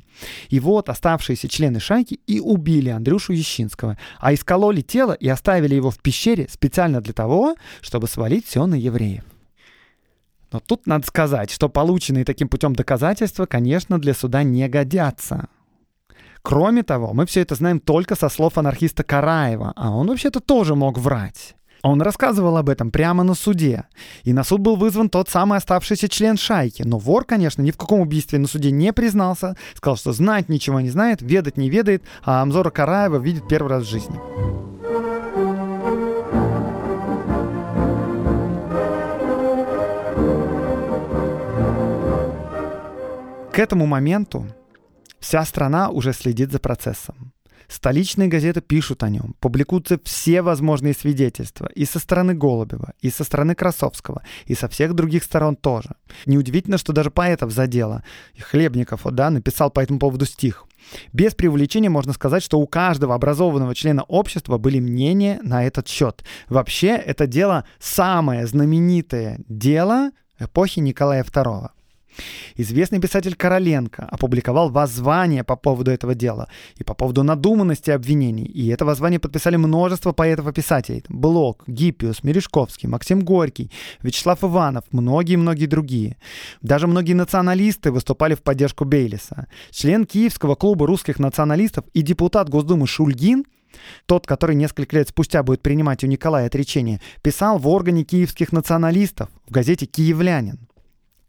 И 0.50 0.60
вот 0.60 0.90
оставшиеся 0.90 1.48
члены 1.48 1.80
шайки 1.80 2.20
и 2.28 2.40
убили 2.40 2.90
Андрюшу 2.90 3.34
Ещинского, 3.34 3.98
а 4.20 4.34
искололи 4.34 4.82
тело 4.82 5.14
и 5.14 5.28
оставили 5.28 5.76
его 5.76 5.90
в 5.90 5.98
пещере 5.98 6.48
специально 6.50 7.02
для 7.02 7.14
того, 7.14 7.56
чтобы 7.82 8.08
свалить 8.08 8.46
все 8.46 8.66
на 8.68 8.76
евреев. 8.76 9.24
Но 10.52 10.60
тут 10.60 10.88
надо 10.88 11.06
сказать, 11.06 11.52
что 11.52 11.70
полученные 11.70 12.26
таким 12.26 12.48
путем 12.48 12.74
доказательства, 12.74 13.46
конечно, 13.46 14.00
для 14.00 14.14
суда 14.14 14.44
не 14.44 14.68
годятся. 14.68 15.48
Кроме 16.42 16.84
того, 16.84 17.14
мы 17.14 17.26
все 17.26 17.42
это 17.42 17.56
знаем 17.56 17.80
только 17.80 18.16
со 18.16 18.30
слов 18.30 18.58
анархиста 18.58 19.04
Караева, 19.04 19.74
а 19.76 19.92
он 19.92 20.08
вообще-то 20.08 20.40
тоже 20.40 20.76
мог 20.76 20.98
врать. 20.98 21.56
Он 21.84 22.02
рассказывал 22.02 22.58
об 22.58 22.70
этом 22.70 22.92
прямо 22.92 23.24
на 23.24 23.34
суде. 23.34 23.86
И 24.24 24.34
на 24.34 24.44
суд 24.44 24.62
был 24.62 24.76
вызван 24.76 25.10
тот 25.10 25.30
самый 25.30 25.58
оставшийся 25.58 26.10
член 26.10 26.38
шайки. 26.38 26.84
Но 26.84 26.98
вор, 26.98 27.24
конечно, 27.24 27.62
ни 27.62 27.72
в 27.72 27.78
каком 27.78 28.02
убийстве 28.02 28.40
на 28.40 28.48
суде 28.48 28.72
не 28.72 28.94
признался. 28.94 29.56
Сказал, 29.76 29.98
что 29.98 30.12
знать 30.12 30.50
ничего 30.50 30.80
не 30.80 30.90
знает, 30.90 31.22
ведать 31.22 31.58
не 31.58 31.70
ведает, 31.70 32.04
а 32.24 32.42
Амзора 32.42 32.72
Караева 32.72 33.18
видит 33.18 33.48
первый 33.48 33.70
раз 33.70 33.84
в 33.84 33.90
жизни. 33.90 34.77
К 43.58 43.60
этому 43.60 43.88
моменту 43.88 44.46
вся 45.20 45.44
страна 45.44 45.90
уже 45.90 46.14
следит 46.14 46.52
за 46.52 46.60
процессом. 46.60 47.34
Столичные 47.68 48.28
газеты 48.28 48.62
пишут 48.62 49.02
о 49.02 49.10
нем, 49.10 49.34
публикуются 49.40 50.00
все 50.04 50.44
возможные 50.44 50.94
свидетельства 50.94 51.66
и 51.74 51.84
со 51.86 51.98
стороны 51.98 52.36
Голубева, 52.36 52.94
и 53.02 53.10
со 53.10 53.24
стороны 53.24 53.56
Красовского, 53.56 54.22
и 54.46 54.54
со 54.54 54.68
всех 54.68 54.94
других 54.94 55.24
сторон 55.24 55.56
тоже. 55.56 55.96
Неудивительно, 56.28 56.78
что 56.78 56.94
даже 56.94 57.10
поэтов 57.10 57.52
задело. 57.52 58.04
И 58.36 58.42
Хлебников 58.42 59.02
да, 59.12 59.32
написал 59.32 59.72
по 59.72 59.80
этому 59.80 59.98
поводу 59.98 60.28
стих. 60.28 60.66
Без 61.12 61.34
преувеличения 61.34 61.90
можно 61.90 62.14
сказать, 62.14 62.44
что 62.44 62.60
у 62.60 62.68
каждого 62.68 63.16
образованного 63.16 63.74
члена 63.74 64.04
общества 64.04 64.60
были 64.60 64.80
мнения 64.80 65.40
на 65.42 65.66
этот 65.66 65.88
счет. 65.88 66.24
Вообще, 66.48 66.90
это 66.90 67.26
дело 67.26 67.66
самое 67.80 68.46
знаменитое 68.46 69.40
дело 69.48 70.12
эпохи 70.40 70.80
Николая 70.80 71.24
II. 71.24 71.72
Известный 72.56 73.00
писатель 73.00 73.36
Короленко 73.36 74.08
опубликовал 74.10 74.70
воззвание 74.70 75.44
по 75.44 75.56
поводу 75.56 75.92
этого 75.92 76.16
дела 76.16 76.50
и 76.78 76.84
по 76.84 76.94
поводу 76.94 77.24
надуманности 77.24 77.92
обвинений. 77.92 78.46
И 78.46 78.68
это 78.68 78.86
воззвание 78.86 79.20
подписали 79.20 79.58
множество 79.58 80.12
поэтов 80.12 80.48
и 80.48 80.54
писателей. 80.54 81.04
Блок, 81.10 81.64
Гиппиус, 81.68 82.24
Мережковский, 82.24 82.90
Максим 82.90 83.22
Горький, 83.22 83.72
Вячеслав 84.02 84.44
Иванов, 84.44 84.84
многие-многие 84.92 85.68
другие. 85.68 86.18
Даже 86.62 86.88
многие 86.88 87.14
националисты 87.14 87.92
выступали 87.92 88.36
в 88.36 88.42
поддержку 88.42 88.86
Бейлиса. 88.86 89.48
Член 89.72 90.06
Киевского 90.06 90.56
клуба 90.56 90.88
русских 90.88 91.20
националистов 91.20 91.86
и 91.94 92.02
депутат 92.02 92.50
Госдумы 92.50 92.88
Шульгин 92.88 93.46
тот, 94.06 94.26
который 94.26 94.56
несколько 94.56 94.96
лет 94.96 95.10
спустя 95.10 95.44
будет 95.44 95.62
принимать 95.62 96.04
у 96.04 96.08
Николая 96.08 96.48
отречение, 96.48 97.02
писал 97.22 97.58
в 97.58 97.68
органе 97.68 98.04
киевских 98.04 98.52
националистов 98.52 99.30
в 99.48 99.52
газете 99.52 99.86
«Киевлянин». 99.86 100.68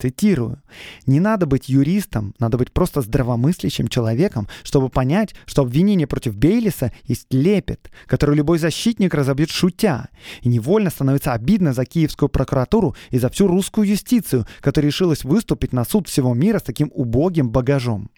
Цитирую. 0.00 0.62
«Не 1.06 1.18
надо 1.18 1.46
быть 1.46 1.68
юристом, 1.68 2.32
надо 2.38 2.56
быть 2.56 2.72
просто 2.72 3.00
здравомыслящим 3.00 3.88
человеком, 3.88 4.46
чтобы 4.62 4.90
понять, 4.90 5.34
что 5.44 5.62
обвинение 5.62 6.06
против 6.06 6.37
Бейлиса 6.37 6.92
есть 7.04 7.26
лепет, 7.30 7.90
который 8.06 8.37
любой 8.37 8.61
защитник 8.61 9.12
разобьет 9.12 9.50
шутя. 9.50 10.08
И 10.42 10.48
невольно 10.48 10.90
становится 10.90 11.32
обидно 11.32 11.72
за 11.72 11.84
киевскую 11.84 12.28
прокуратуру 12.28 12.94
и 13.11 13.18
за 13.18 13.28
всю 13.28 13.48
русскую 13.48 13.88
юстицию, 13.88 14.46
которая 14.61 14.88
решилась 14.90 15.24
выступить 15.24 15.72
на 15.72 15.84
суд 15.84 16.06
всего 16.06 16.32
мира 16.32 16.61
с 16.61 16.62
таким 16.62 16.92
убогим 16.94 17.50
багажом». 17.50 18.08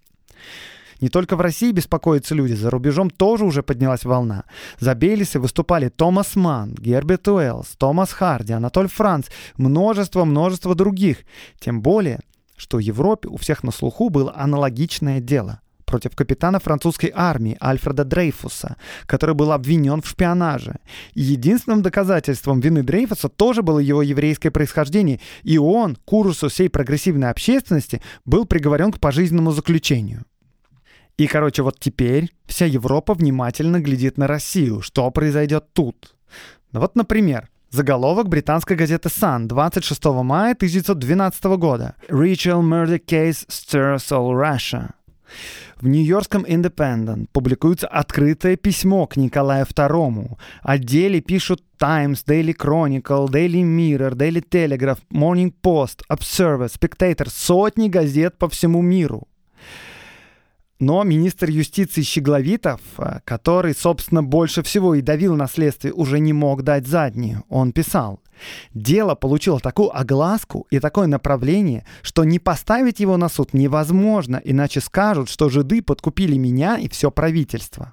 Не 1.00 1.08
только 1.08 1.36
в 1.36 1.40
России 1.40 1.72
беспокоятся 1.72 2.34
люди, 2.34 2.52
за 2.52 2.70
рубежом 2.70 3.10
тоже 3.10 3.44
уже 3.44 3.62
поднялась 3.62 4.04
волна. 4.04 4.44
За 4.78 4.94
Бейлисы 4.94 5.40
выступали 5.40 5.88
Томас 5.88 6.36
Манн, 6.36 6.74
Герберт 6.74 7.28
Уэллс, 7.28 7.68
Томас 7.78 8.12
Харди, 8.12 8.52
Анатоль 8.52 8.88
Франц, 8.88 9.28
множество-множество 9.56 10.74
других. 10.74 11.18
Тем 11.58 11.80
более, 11.80 12.20
что 12.56 12.76
в 12.76 12.80
Европе 12.80 13.28
у 13.28 13.36
всех 13.38 13.62
на 13.62 13.72
слуху 13.72 14.10
было 14.10 14.34
аналогичное 14.36 15.20
дело 15.20 15.60
против 15.90 16.14
капитана 16.14 16.60
французской 16.60 17.10
армии 17.12 17.58
Альфреда 17.60 18.04
Дрейфуса, 18.04 18.76
который 19.06 19.34
был 19.34 19.50
обвинен 19.50 20.00
в 20.02 20.08
шпионаже. 20.08 20.76
И 21.14 21.20
единственным 21.20 21.82
доказательством 21.82 22.60
вины 22.60 22.82
Дрейфуса 22.82 23.28
тоже 23.28 23.62
было 23.62 23.80
его 23.80 24.02
еврейское 24.02 24.50
происхождение, 24.50 25.20
и 25.42 25.58
он, 25.58 25.96
к 25.96 26.12
ужасу 26.12 26.48
всей 26.48 26.70
прогрессивной 26.70 27.30
общественности, 27.30 28.00
был 28.24 28.44
приговорен 28.44 28.92
к 28.92 29.00
пожизненному 29.00 29.50
заключению. 29.50 30.24
И, 31.20 31.26
короче, 31.26 31.62
вот 31.62 31.78
теперь 31.78 32.30
вся 32.46 32.64
Европа 32.64 33.12
внимательно 33.12 33.78
глядит 33.78 34.16
на 34.16 34.26
Россию. 34.26 34.80
Что 34.80 35.10
произойдет 35.10 35.66
тут? 35.74 36.16
Ну 36.72 36.80
вот, 36.80 36.96
например, 36.96 37.50
Заголовок 37.68 38.30
британской 38.30 38.74
газеты 38.74 39.10
Sun 39.10 39.44
26 39.44 40.02
мая 40.24 40.52
1912 40.52 41.44
года. 41.58 41.94
Rachel 42.08 42.62
Murder 42.62 42.98
Case 43.04 43.46
Stirs 43.48 44.08
All 44.10 44.32
Russia. 44.32 44.92
В 45.76 45.86
Нью-Йоркском 45.86 46.44
Independent 46.44 47.28
публикуется 47.32 47.86
открытое 47.86 48.56
письмо 48.56 49.06
к 49.06 49.18
Николаю 49.18 49.66
II. 49.66 50.38
О 50.62 50.78
деле 50.78 51.20
пишут 51.20 51.62
Times, 51.78 52.24
Daily 52.26 52.56
Chronicle, 52.56 53.26
Daily 53.28 53.62
Mirror, 53.62 54.14
Daily 54.14 54.42
Telegraph, 54.42 55.00
Morning 55.12 55.52
Post, 55.62 56.00
Observer, 56.10 56.70
Spectator, 56.70 57.28
сотни 57.28 57.88
газет 57.88 58.38
по 58.38 58.48
всему 58.48 58.80
миру. 58.80 59.28
Но 60.80 61.04
министр 61.04 61.50
юстиции 61.50 62.02
Щегловитов, 62.02 62.80
э, 62.98 63.20
который, 63.24 63.74
собственно, 63.74 64.22
больше 64.22 64.62
всего 64.62 64.94
и 64.94 65.02
давил 65.02 65.36
на 65.36 65.46
следствие, 65.46 65.92
уже 65.92 66.18
не 66.18 66.32
мог 66.32 66.62
дать 66.62 66.86
заднюю. 66.86 67.44
Он 67.48 67.72
писал, 67.72 68.20
Дело 68.72 69.14
получило 69.14 69.60
такую 69.60 69.94
огласку 69.94 70.66
и 70.70 70.78
такое 70.78 71.06
направление, 71.06 71.84
что 72.00 72.24
не 72.24 72.38
поставить 72.38 72.98
его 72.98 73.18
на 73.18 73.28
суд 73.28 73.52
невозможно, 73.52 74.40
иначе 74.42 74.80
скажут, 74.80 75.28
что 75.28 75.50
жиды 75.50 75.82
подкупили 75.82 76.38
меня 76.38 76.78
и 76.78 76.88
все 76.88 77.10
правительство. 77.10 77.92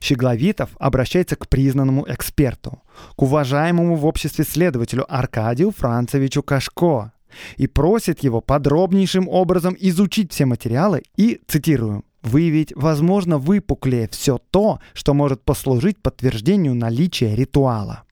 Щегловитов 0.00 0.70
обращается 0.78 1.36
к 1.36 1.48
признанному 1.48 2.04
эксперту, 2.06 2.82
к 3.16 3.22
уважаемому 3.22 3.96
в 3.96 4.04
обществе 4.04 4.44
следователю 4.44 5.06
Аркадию 5.08 5.70
Францевичу 5.70 6.42
Кашко, 6.42 7.12
и 7.56 7.66
просит 7.66 8.22
его 8.22 8.40
подробнейшим 8.40 9.28
образом 9.28 9.76
изучить 9.78 10.32
все 10.32 10.46
материалы 10.46 11.02
и, 11.16 11.40
цитирую, 11.46 12.04
выявить, 12.22 12.72
возможно, 12.74 13.38
выпуклее 13.38 14.08
все 14.08 14.38
то, 14.50 14.80
что 14.92 15.14
может 15.14 15.42
послужить 15.42 15.98
подтверждению 15.98 16.74
наличия 16.74 17.34
ритуала. 17.34 18.02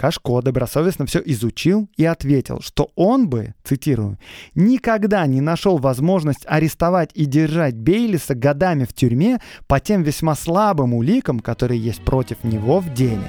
Кашко 0.00 0.40
добросовестно 0.40 1.04
все 1.04 1.20
изучил 1.26 1.86
и 1.98 2.06
ответил, 2.06 2.62
что 2.62 2.90
он 2.94 3.28
бы, 3.28 3.54
цитирую, 3.64 4.18
«никогда 4.54 5.26
не 5.26 5.42
нашел 5.42 5.76
возможность 5.76 6.46
арестовать 6.46 7.10
и 7.12 7.26
держать 7.26 7.76
Бейлиса 7.76 8.34
годами 8.34 8.84
в 8.84 8.94
тюрьме 8.94 9.40
по 9.66 9.78
тем 9.78 10.02
весьма 10.02 10.34
слабым 10.36 10.94
уликам, 10.94 11.40
которые 11.40 11.78
есть 11.78 12.00
против 12.00 12.42
него 12.44 12.80
в 12.80 12.94
деле». 12.94 13.28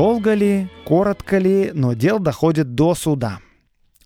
Долго 0.00 0.32
ли, 0.32 0.70
коротко 0.86 1.36
ли, 1.36 1.72
но 1.74 1.92
дело 1.92 2.20
доходит 2.20 2.74
до 2.74 2.94
суда– 2.94 3.40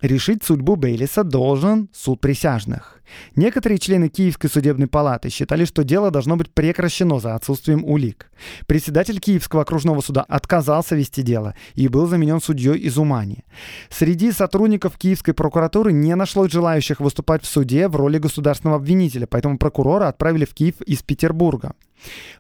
Решить 0.05 0.45
судьбу 0.45 0.77
Бейлиса 0.77 1.25
должен 1.25 1.89
суд 1.95 2.21
присяжных. 2.21 3.01
Некоторые 3.37 3.79
члены 3.79 4.11
Киевской 4.11 4.49
судебной 4.49 4.87
палаты 4.87 5.31
считали, 5.31 5.65
что 5.65 5.83
дело 5.83 6.11
должно 6.11 6.37
быть 6.37 6.53
прекращено 6.53 7.21
за 7.21 7.35
отсутствием 7.35 7.83
улик. 7.87 8.31
Председатель 8.67 9.19
Киевского 9.19 9.63
окружного 9.63 10.03
суда 10.03 10.21
отказался 10.29 10.95
вести 10.95 11.23
дело 11.23 11.55
и 11.75 11.89
был 11.89 12.07
заменен 12.07 12.43
судьей 12.43 12.77
из 12.81 12.99
Умани. 12.99 13.47
Среди 13.89 14.31
сотрудников 14.31 14.99
Киевской 14.99 15.33
прокуратуры 15.33 15.91
не 15.91 16.15
нашлось 16.15 16.53
желающих 16.53 17.01
выступать 17.01 17.43
в 17.43 17.47
суде 17.47 17.89
в 17.89 17.97
роли 17.97 18.19
государственного 18.19 18.77
обвинителя, 18.77 19.27
поэтому 19.27 19.57
прокурора 19.57 20.09
отправили 20.09 20.45
в 20.45 20.53
Киев 20.53 20.83
из 20.83 21.03
Петербурга. 21.03 21.73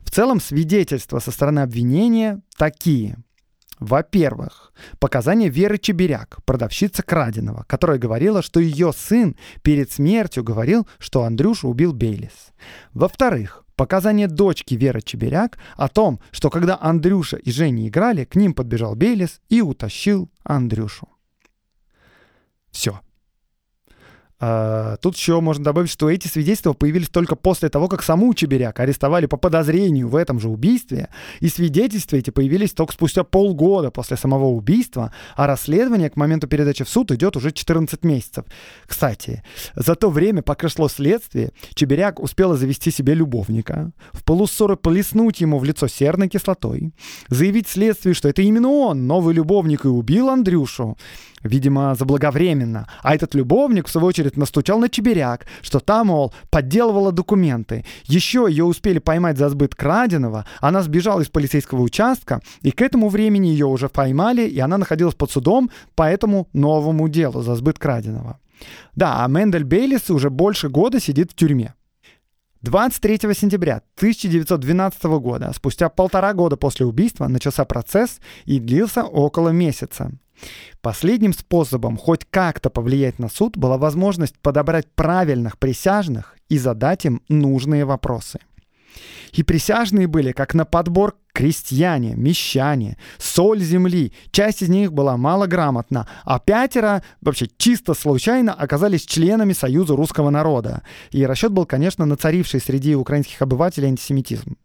В 0.00 0.10
целом 0.10 0.38
свидетельства 0.38 1.18
со 1.18 1.30
стороны 1.30 1.60
обвинения 1.60 2.42
такие. 2.58 3.23
Во-первых, 3.84 4.72
показания 4.98 5.50
Веры 5.50 5.76
Чебиряк, 5.76 6.38
продавщица 6.46 7.02
краденого, 7.02 7.64
которая 7.68 7.98
говорила, 7.98 8.40
что 8.40 8.58
ее 8.58 8.94
сын 8.96 9.36
перед 9.60 9.92
смертью 9.92 10.42
говорил, 10.42 10.88
что 10.98 11.24
Андрюша 11.24 11.68
убил 11.68 11.92
Бейлис. 11.92 12.54
Во-вторых, 12.94 13.66
показания 13.76 14.26
дочки 14.26 14.72
Веры 14.72 15.02
Чебиряк 15.02 15.58
о 15.76 15.88
том, 15.88 16.18
что 16.30 16.48
когда 16.48 16.78
Андрюша 16.80 17.36
и 17.36 17.50
Женя 17.50 17.86
играли, 17.86 18.24
к 18.24 18.36
ним 18.36 18.54
подбежал 18.54 18.94
Бейлис 18.94 19.42
и 19.50 19.60
утащил 19.60 20.30
Андрюшу. 20.44 21.10
Все. 22.70 23.00
А, 24.46 24.98
тут 24.98 25.16
еще 25.16 25.40
можно 25.40 25.64
добавить, 25.64 25.88
что 25.88 26.10
эти 26.10 26.28
свидетельства 26.28 26.74
появились 26.74 27.08
только 27.08 27.34
после 27.34 27.70
того, 27.70 27.88
как 27.88 28.02
саму 28.02 28.34
Чебиряк 28.34 28.78
арестовали 28.78 29.24
по 29.24 29.38
подозрению 29.38 30.08
в 30.08 30.16
этом 30.16 30.38
же 30.38 30.50
убийстве, 30.50 31.08
и 31.40 31.48
свидетельства 31.48 32.16
эти 32.16 32.28
появились 32.28 32.74
только 32.74 32.92
спустя 32.92 33.24
полгода 33.24 33.90
после 33.90 34.18
самого 34.18 34.48
убийства, 34.48 35.14
а 35.34 35.46
расследование 35.46 36.10
к 36.10 36.16
моменту 36.16 36.46
передачи 36.46 36.84
в 36.84 36.90
суд 36.90 37.10
идет 37.12 37.38
уже 37.38 37.52
14 37.52 38.04
месяцев. 38.04 38.44
Кстати, 38.86 39.42
за 39.76 39.94
то 39.94 40.10
время, 40.10 40.42
пока 40.42 40.68
шло 40.68 40.90
следствие, 40.90 41.52
Чебиряк 41.74 42.20
успела 42.20 42.54
завести 42.54 42.90
себе 42.90 43.14
любовника, 43.14 43.92
в 44.12 44.24
полуссоры 44.24 44.76
плеснуть 44.76 45.40
ему 45.40 45.58
в 45.58 45.64
лицо 45.64 45.88
серной 45.88 46.28
кислотой, 46.28 46.92
заявить 47.30 47.66
следствию, 47.66 48.14
что 48.14 48.28
это 48.28 48.42
именно 48.42 48.68
он, 48.68 49.06
новый 49.06 49.34
любовник, 49.34 49.86
и 49.86 49.88
убил 49.88 50.28
Андрюшу, 50.28 50.98
видимо, 51.44 51.94
заблаговременно. 51.94 52.88
А 53.02 53.14
этот 53.14 53.34
любовник, 53.34 53.86
в 53.86 53.90
свою 53.90 54.08
очередь, 54.08 54.36
настучал 54.36 54.78
на 54.78 54.88
Чебиряк, 54.88 55.46
что 55.62 55.78
та, 55.78 56.02
мол, 56.02 56.34
подделывала 56.50 57.12
документы. 57.12 57.84
Еще 58.04 58.46
ее 58.48 58.64
успели 58.64 58.98
поймать 58.98 59.38
за 59.38 59.48
сбыт 59.50 59.74
краденого, 59.74 60.46
она 60.60 60.82
сбежала 60.82 61.20
из 61.20 61.28
полицейского 61.28 61.82
участка, 61.82 62.40
и 62.62 62.70
к 62.70 62.82
этому 62.82 63.08
времени 63.08 63.48
ее 63.48 63.66
уже 63.66 63.88
поймали, 63.88 64.42
и 64.48 64.58
она 64.58 64.78
находилась 64.78 65.14
под 65.14 65.30
судом 65.30 65.70
по 65.94 66.02
этому 66.02 66.48
новому 66.52 67.08
делу 67.08 67.42
за 67.42 67.54
сбыт 67.54 67.78
краденого. 67.78 68.40
Да, 68.96 69.24
а 69.24 69.28
Мендель 69.28 69.64
Бейлис 69.64 70.10
уже 70.10 70.30
больше 70.30 70.68
года 70.68 71.00
сидит 71.00 71.32
в 71.32 71.34
тюрьме. 71.34 71.74
23 72.62 73.34
сентября 73.34 73.82
1912 73.96 75.04
года, 75.20 75.52
спустя 75.54 75.90
полтора 75.90 76.32
года 76.32 76.56
после 76.56 76.86
убийства, 76.86 77.28
начался 77.28 77.66
процесс 77.66 78.20
и 78.46 78.58
длился 78.58 79.04
около 79.04 79.50
месяца. 79.50 80.12
Последним 80.80 81.32
способом 81.32 81.96
хоть 81.96 82.24
как-то 82.28 82.70
повлиять 82.70 83.18
на 83.18 83.28
суд 83.28 83.56
была 83.56 83.78
возможность 83.78 84.38
подобрать 84.38 84.86
правильных 84.94 85.58
присяжных 85.58 86.36
и 86.48 86.58
задать 86.58 87.06
им 87.06 87.22
нужные 87.28 87.84
вопросы. 87.84 88.40
И 89.32 89.42
присяжные 89.42 90.06
были 90.06 90.32
как 90.32 90.54
на 90.54 90.64
подбор 90.64 91.16
крестьяне, 91.32 92.14
мещане, 92.14 92.96
соль 93.18 93.60
земли. 93.60 94.12
Часть 94.30 94.62
из 94.62 94.68
них 94.68 94.92
была 94.92 95.16
малограмотна, 95.16 96.08
а 96.24 96.38
пятеро 96.38 97.02
вообще 97.20 97.48
чисто 97.56 97.94
случайно 97.94 98.54
оказались 98.54 99.04
членами 99.04 99.52
Союза 99.52 99.96
русского 99.96 100.30
народа. 100.30 100.82
И 101.10 101.26
расчет 101.26 101.50
был, 101.50 101.66
конечно, 101.66 102.04
на 102.06 102.16
царивший 102.16 102.60
среди 102.60 102.94
украинских 102.94 103.42
обывателей 103.42 103.88
антисемитизм. 103.88 104.56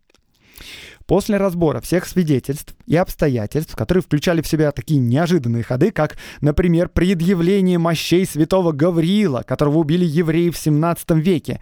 После 1.09 1.37
разбора 1.37 1.81
всех 1.81 2.05
свидетельств 2.05 2.75
и 2.85 2.95
обстоятельств, 2.95 3.75
которые 3.75 4.03
включали 4.03 4.43
в 4.43 4.47
себя 4.47 4.71
такие 4.71 4.99
неожиданные 4.99 5.63
ходы, 5.63 5.89
как, 5.89 6.17
например, 6.39 6.87
предъявление 6.87 7.79
мощей 7.79 8.27
святого 8.27 8.73
Гавриила, 8.73 9.41
которого 9.41 9.79
убили 9.79 10.05
евреи 10.05 10.51
в 10.51 10.57
17 10.59 11.09
веке, 11.13 11.61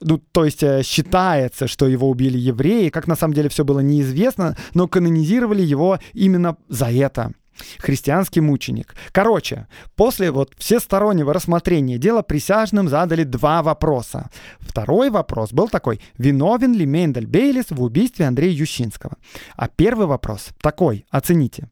ну, 0.00 0.18
то 0.18 0.44
есть 0.44 0.62
э, 0.62 0.84
считается, 0.84 1.66
что 1.66 1.88
его 1.88 2.08
убили 2.08 2.38
евреи, 2.38 2.88
как 2.88 3.08
на 3.08 3.16
самом 3.16 3.34
деле 3.34 3.48
все 3.48 3.64
было 3.64 3.80
неизвестно, 3.80 4.56
но 4.74 4.86
канонизировали 4.86 5.62
его 5.62 5.98
именно 6.12 6.56
за 6.68 6.88
это 6.88 7.32
христианский 7.78 8.40
мученик. 8.40 8.94
Короче, 9.12 9.66
после 9.96 10.30
вот 10.30 10.52
всестороннего 10.58 11.32
рассмотрения 11.32 11.98
дела 11.98 12.22
присяжным 12.22 12.88
задали 12.88 13.24
два 13.24 13.62
вопроса. 13.62 14.30
Второй 14.58 15.10
вопрос 15.10 15.52
был 15.52 15.68
такой, 15.68 16.00
виновен 16.18 16.74
ли 16.74 16.86
Мендель 16.86 17.26
Бейлис 17.26 17.66
в 17.70 17.82
убийстве 17.82 18.26
Андрея 18.26 18.52
Ющинского? 18.52 19.16
А 19.56 19.68
первый 19.68 20.06
вопрос 20.06 20.48
такой, 20.60 21.06
оцените. 21.10 21.68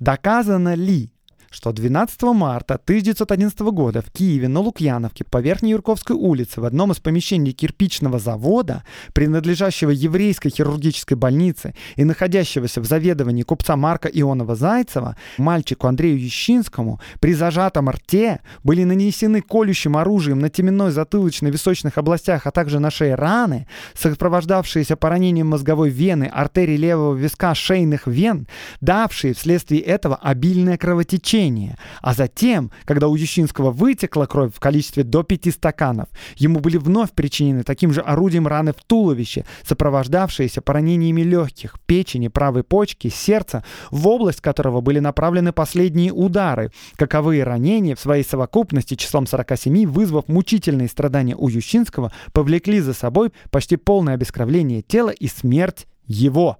Доказано 0.00 0.74
ли, 0.74 1.13
что 1.54 1.70
12 1.70 2.20
марта 2.34 2.74
1911 2.74 3.60
года 3.60 4.02
в 4.02 4.10
Киеве 4.10 4.48
на 4.48 4.58
Лукьяновке 4.58 5.22
по 5.22 5.40
Верхней 5.40 5.70
Юрковской 5.70 6.16
улице 6.16 6.60
в 6.60 6.64
одном 6.64 6.90
из 6.90 6.98
помещений 6.98 7.52
кирпичного 7.52 8.18
завода, 8.18 8.82
принадлежащего 9.12 9.90
еврейской 9.90 10.50
хирургической 10.50 11.16
больнице 11.16 11.76
и 11.94 12.02
находящегося 12.02 12.80
в 12.80 12.86
заведовании 12.86 13.44
купца 13.44 13.76
Марка 13.76 14.08
Ионова-Зайцева, 14.08 15.14
мальчику 15.38 15.86
Андрею 15.86 16.20
Ещинскому 16.20 17.00
при 17.20 17.34
зажатом 17.34 17.88
рте 17.88 18.40
были 18.64 18.82
нанесены 18.82 19.40
колющим 19.40 19.96
оружием 19.96 20.40
на 20.40 20.50
теменной 20.50 20.90
затылочно-височных 20.90 21.98
областях, 21.98 22.48
а 22.48 22.50
также 22.50 22.80
на 22.80 22.90
шее 22.90 23.14
раны, 23.14 23.68
сопровождавшиеся 23.94 24.96
поранением 24.96 25.46
мозговой 25.46 25.90
вены, 25.90 26.24
артерии 26.24 26.76
левого 26.76 27.14
виска, 27.14 27.54
шейных 27.54 28.08
вен, 28.08 28.48
давшие 28.80 29.34
вследствие 29.34 29.80
этого 29.82 30.16
обильное 30.16 30.76
кровотечение 30.76 31.43
лечение. 31.44 31.76
А 32.02 32.14
затем, 32.14 32.70
когда 32.84 33.08
у 33.08 33.14
Ющинского 33.14 33.70
вытекла 33.70 34.26
кровь 34.26 34.54
в 34.54 34.60
количестве 34.60 35.04
до 35.04 35.22
пяти 35.22 35.50
стаканов, 35.50 36.08
ему 36.36 36.60
были 36.60 36.76
вновь 36.76 37.12
причинены 37.12 37.62
таким 37.62 37.92
же 37.92 38.00
орудием 38.00 38.46
раны 38.46 38.72
в 38.72 38.82
туловище, 38.86 39.44
сопровождавшиеся 39.66 40.60
поранениями 40.60 41.22
легких, 41.22 41.78
печени, 41.86 42.28
правой 42.28 42.62
почки, 42.62 43.08
сердца, 43.08 43.64
в 43.90 44.06
область 44.08 44.40
которого 44.40 44.80
были 44.80 44.98
направлены 44.98 45.52
последние 45.52 46.12
удары. 46.12 46.70
Каковые 46.96 47.44
ранения 47.44 47.94
в 47.94 48.00
своей 48.00 48.24
совокупности 48.24 48.94
числом 48.94 49.26
47, 49.26 49.86
вызвав 49.86 50.28
мучительные 50.28 50.88
страдания 50.88 51.36
у 51.36 51.48
Ющинского, 51.48 52.12
повлекли 52.32 52.80
за 52.80 52.94
собой 52.94 53.32
почти 53.50 53.76
полное 53.76 54.14
обескровление 54.14 54.82
тела 54.82 55.10
и 55.10 55.28
смерть 55.28 55.86
его. 56.06 56.58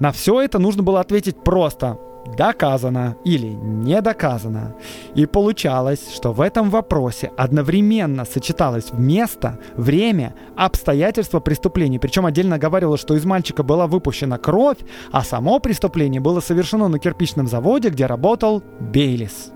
На 0.00 0.10
все 0.10 0.40
это 0.40 0.58
нужно 0.58 0.82
было 0.82 1.00
ответить 1.00 1.42
просто 1.44 1.98
доказано 2.36 3.16
или 3.24 3.48
не 3.48 4.00
доказано. 4.00 4.74
И 5.14 5.26
получалось, 5.26 6.12
что 6.14 6.32
в 6.32 6.40
этом 6.40 6.70
вопросе 6.70 7.30
одновременно 7.36 8.24
сочеталось 8.24 8.92
место, 8.92 9.58
время, 9.76 10.34
обстоятельства 10.56 11.40
преступления. 11.40 12.00
Причем 12.00 12.26
отдельно 12.26 12.58
говорилось, 12.58 13.00
что 13.00 13.14
из 13.14 13.24
мальчика 13.24 13.62
была 13.62 13.86
выпущена 13.86 14.38
кровь, 14.38 14.78
а 15.12 15.22
само 15.22 15.58
преступление 15.58 16.20
было 16.20 16.40
совершено 16.40 16.88
на 16.88 16.98
кирпичном 16.98 17.46
заводе, 17.46 17.90
где 17.90 18.06
работал 18.06 18.62
Бейлис. 18.80 19.52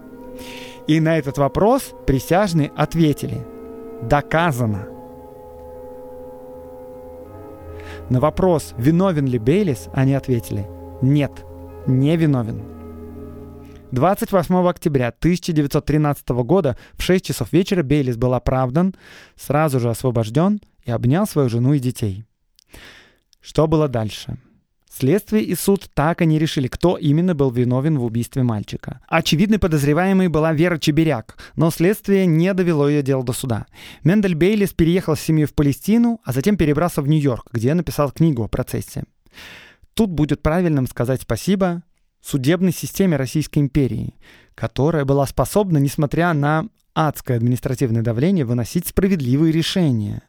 И 0.87 1.01
на 1.01 1.19
этот 1.19 1.39
вопрос 1.39 1.93
присяжные 2.07 2.71
ответили 2.77 3.47
«доказано». 4.03 4.87
На 8.09 8.21
вопрос, 8.21 8.73
виновен 8.79 9.27
ли 9.27 9.39
Бейлис, 9.39 9.89
они 9.93 10.15
ответили 10.15 10.67
«нет» 11.03 11.45
не 11.89 12.17
виновен. 12.17 12.63
28 13.93 14.69
октября 14.69 15.09
1913 15.09 16.29
года 16.29 16.77
в 16.93 17.03
6 17.03 17.25
часов 17.25 17.53
вечера 17.53 17.83
Бейлис 17.83 18.17
был 18.17 18.35
оправдан, 18.35 18.95
сразу 19.37 19.81
же 19.81 19.89
освобожден 19.89 20.61
и 20.85 20.91
обнял 20.91 21.27
свою 21.27 21.49
жену 21.49 21.73
и 21.73 21.79
детей. 21.79 22.25
Что 23.41 23.67
было 23.67 23.89
дальше? 23.89 24.37
Следствие 24.91 25.45
и 25.45 25.55
суд 25.55 25.89
так 25.95 26.23
и 26.23 26.27
не 26.27 26.39
решили, 26.39 26.67
кто 26.67 26.97
именно 26.97 27.35
был 27.35 27.51
виновен 27.51 27.99
в 27.99 28.05
убийстве 28.05 28.43
мальчика. 28.43 29.01
Очевидной 29.07 29.59
подозреваемой 29.59 30.29
была 30.29 30.53
Вера 30.53 30.77
Чеберяк, 30.77 31.37
но 31.57 31.71
следствие 31.71 32.27
не 32.27 32.53
довело 32.53 32.89
ее 32.89 33.03
дело 33.03 33.23
до 33.23 33.33
суда. 33.33 33.67
Мендель 34.03 34.35
Бейлис 34.35 34.73
переехал 34.73 35.17
с 35.17 35.21
семьей 35.21 35.47
в 35.47 35.55
Палестину, 35.55 36.21
а 36.25 36.33
затем 36.33 36.57
перебрался 36.57 37.01
в 37.01 37.09
Нью-Йорк, 37.09 37.49
где 37.53 37.75
написал 37.75 38.11
книгу 38.11 38.43
о 38.43 38.49
процессе. 38.49 39.05
Тут 39.99 40.11
будет 40.11 40.43
правильным 40.43 40.87
сказать 40.87 41.23
спасибо 41.23 41.83
судебной 42.21 42.71
системе 42.71 43.17
Российской 43.17 43.59
империи, 43.59 44.15
которая 44.55 45.05
была 45.05 45.27
способна, 45.27 45.79
несмотря 45.79 46.33
на 46.35 46.69
адское 46.95 47.37
административное 47.37 48.03
давление, 48.03 48.45
выносить 48.45 48.87
справедливые 48.87 49.53
решения. 49.53 50.23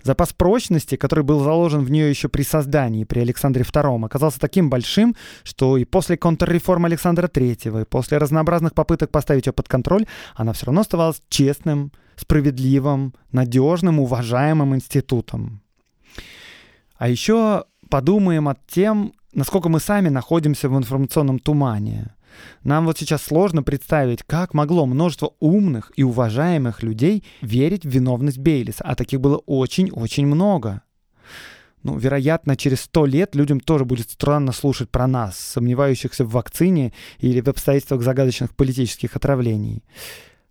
Запас 0.00 0.32
прочности, 0.32 0.94
который 0.94 1.24
был 1.24 1.40
заложен 1.40 1.84
в 1.84 1.90
нее 1.90 2.08
еще 2.08 2.28
при 2.28 2.42
создании, 2.42 3.02
при 3.02 3.18
Александре 3.18 3.64
II, 3.64 4.04
оказался 4.04 4.38
таким 4.38 4.70
большим, 4.70 5.16
что 5.42 5.76
и 5.76 5.84
после 5.84 6.16
контрреформы 6.16 6.86
Александра 6.86 7.26
III, 7.26 7.82
и 7.82 7.84
после 7.86 8.18
разнообразных 8.18 8.74
попыток 8.74 9.10
поставить 9.10 9.46
ее 9.46 9.52
под 9.52 9.66
контроль, 9.66 10.06
она 10.36 10.52
все 10.52 10.66
равно 10.66 10.82
оставалась 10.82 11.20
честным, 11.28 11.90
справедливым, 12.14 13.16
надежным, 13.32 13.98
уважаемым 13.98 14.76
институтом. 14.76 15.62
А 16.96 17.08
еще 17.08 17.64
подумаем 17.90 18.48
о 18.48 18.56
тем, 18.66 19.12
насколько 19.34 19.68
мы 19.68 19.80
сами 19.80 20.08
находимся 20.08 20.68
в 20.68 20.78
информационном 20.78 21.38
тумане. 21.38 22.14
Нам 22.62 22.86
вот 22.86 22.98
сейчас 22.98 23.22
сложно 23.22 23.62
представить, 23.62 24.22
как 24.22 24.54
могло 24.54 24.86
множество 24.86 25.34
умных 25.40 25.92
и 25.96 26.02
уважаемых 26.02 26.82
людей 26.82 27.24
верить 27.42 27.84
в 27.84 27.88
виновность 27.88 28.38
Бейлиса, 28.38 28.84
а 28.84 28.94
таких 28.94 29.20
было 29.20 29.38
очень-очень 29.38 30.26
много. 30.26 30.82
Ну, 31.82 31.96
вероятно, 31.96 32.56
через 32.56 32.82
сто 32.82 33.06
лет 33.06 33.34
людям 33.34 33.58
тоже 33.58 33.84
будет 33.84 34.10
странно 34.10 34.52
слушать 34.52 34.90
про 34.90 35.06
нас, 35.06 35.38
сомневающихся 35.38 36.24
в 36.24 36.30
вакцине 36.30 36.92
или 37.18 37.40
в 37.40 37.48
обстоятельствах 37.48 38.02
загадочных 38.02 38.54
политических 38.54 39.16
отравлений. 39.16 39.82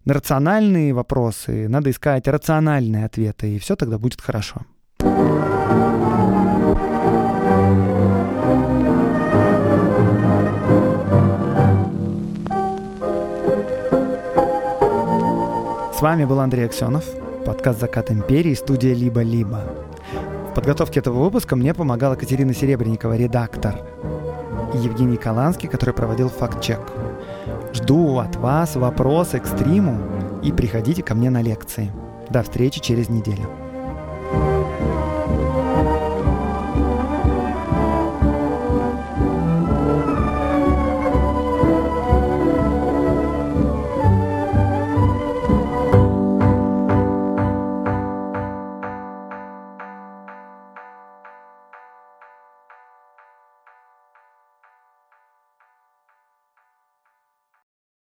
На 0.06 0.16
рациональные 0.16 0.94
вопросы 0.94 1.68
надо 1.68 1.92
искать 1.92 2.28
рациональные 2.28 3.06
ответы, 3.06 3.56
и 3.56 3.60
все 3.60 3.76
тогда 3.76 4.00
будет 4.00 4.22
хорошо. 4.22 4.66
С 16.00 16.02
вами 16.02 16.24
был 16.24 16.40
Андрей 16.40 16.66
Аксенов, 16.66 17.04
подкаст 17.46 17.82
«Закат 17.82 18.10
империи», 18.10 18.54
студия 18.54 18.94
«Либо-либо». 18.94 19.66
В 20.50 20.54
подготовке 20.54 21.02
этого 21.02 21.22
выпуска 21.22 21.58
мне 21.58 21.74
помогала 21.74 22.16
Катерина 22.16 22.54
Серебренникова, 22.54 23.18
редактор, 23.18 23.82
и 24.74 24.78
Евгений 24.78 25.18
Каланский, 25.18 25.68
который 25.68 25.94
проводил 25.94 26.30
факт-чек. 26.30 26.80
Жду 27.74 28.18
от 28.20 28.38
вас 28.38 28.78
вопросы 28.78 29.42
к 29.42 29.46
стриму 29.46 30.00
и 30.42 30.54
приходите 30.54 31.04
ко 31.04 31.16
мне 31.16 31.30
на 31.30 31.42
лекции. 31.42 31.92
До 32.30 32.44
встречи 32.44 32.80
через 32.80 33.10
неделю. 33.10 33.50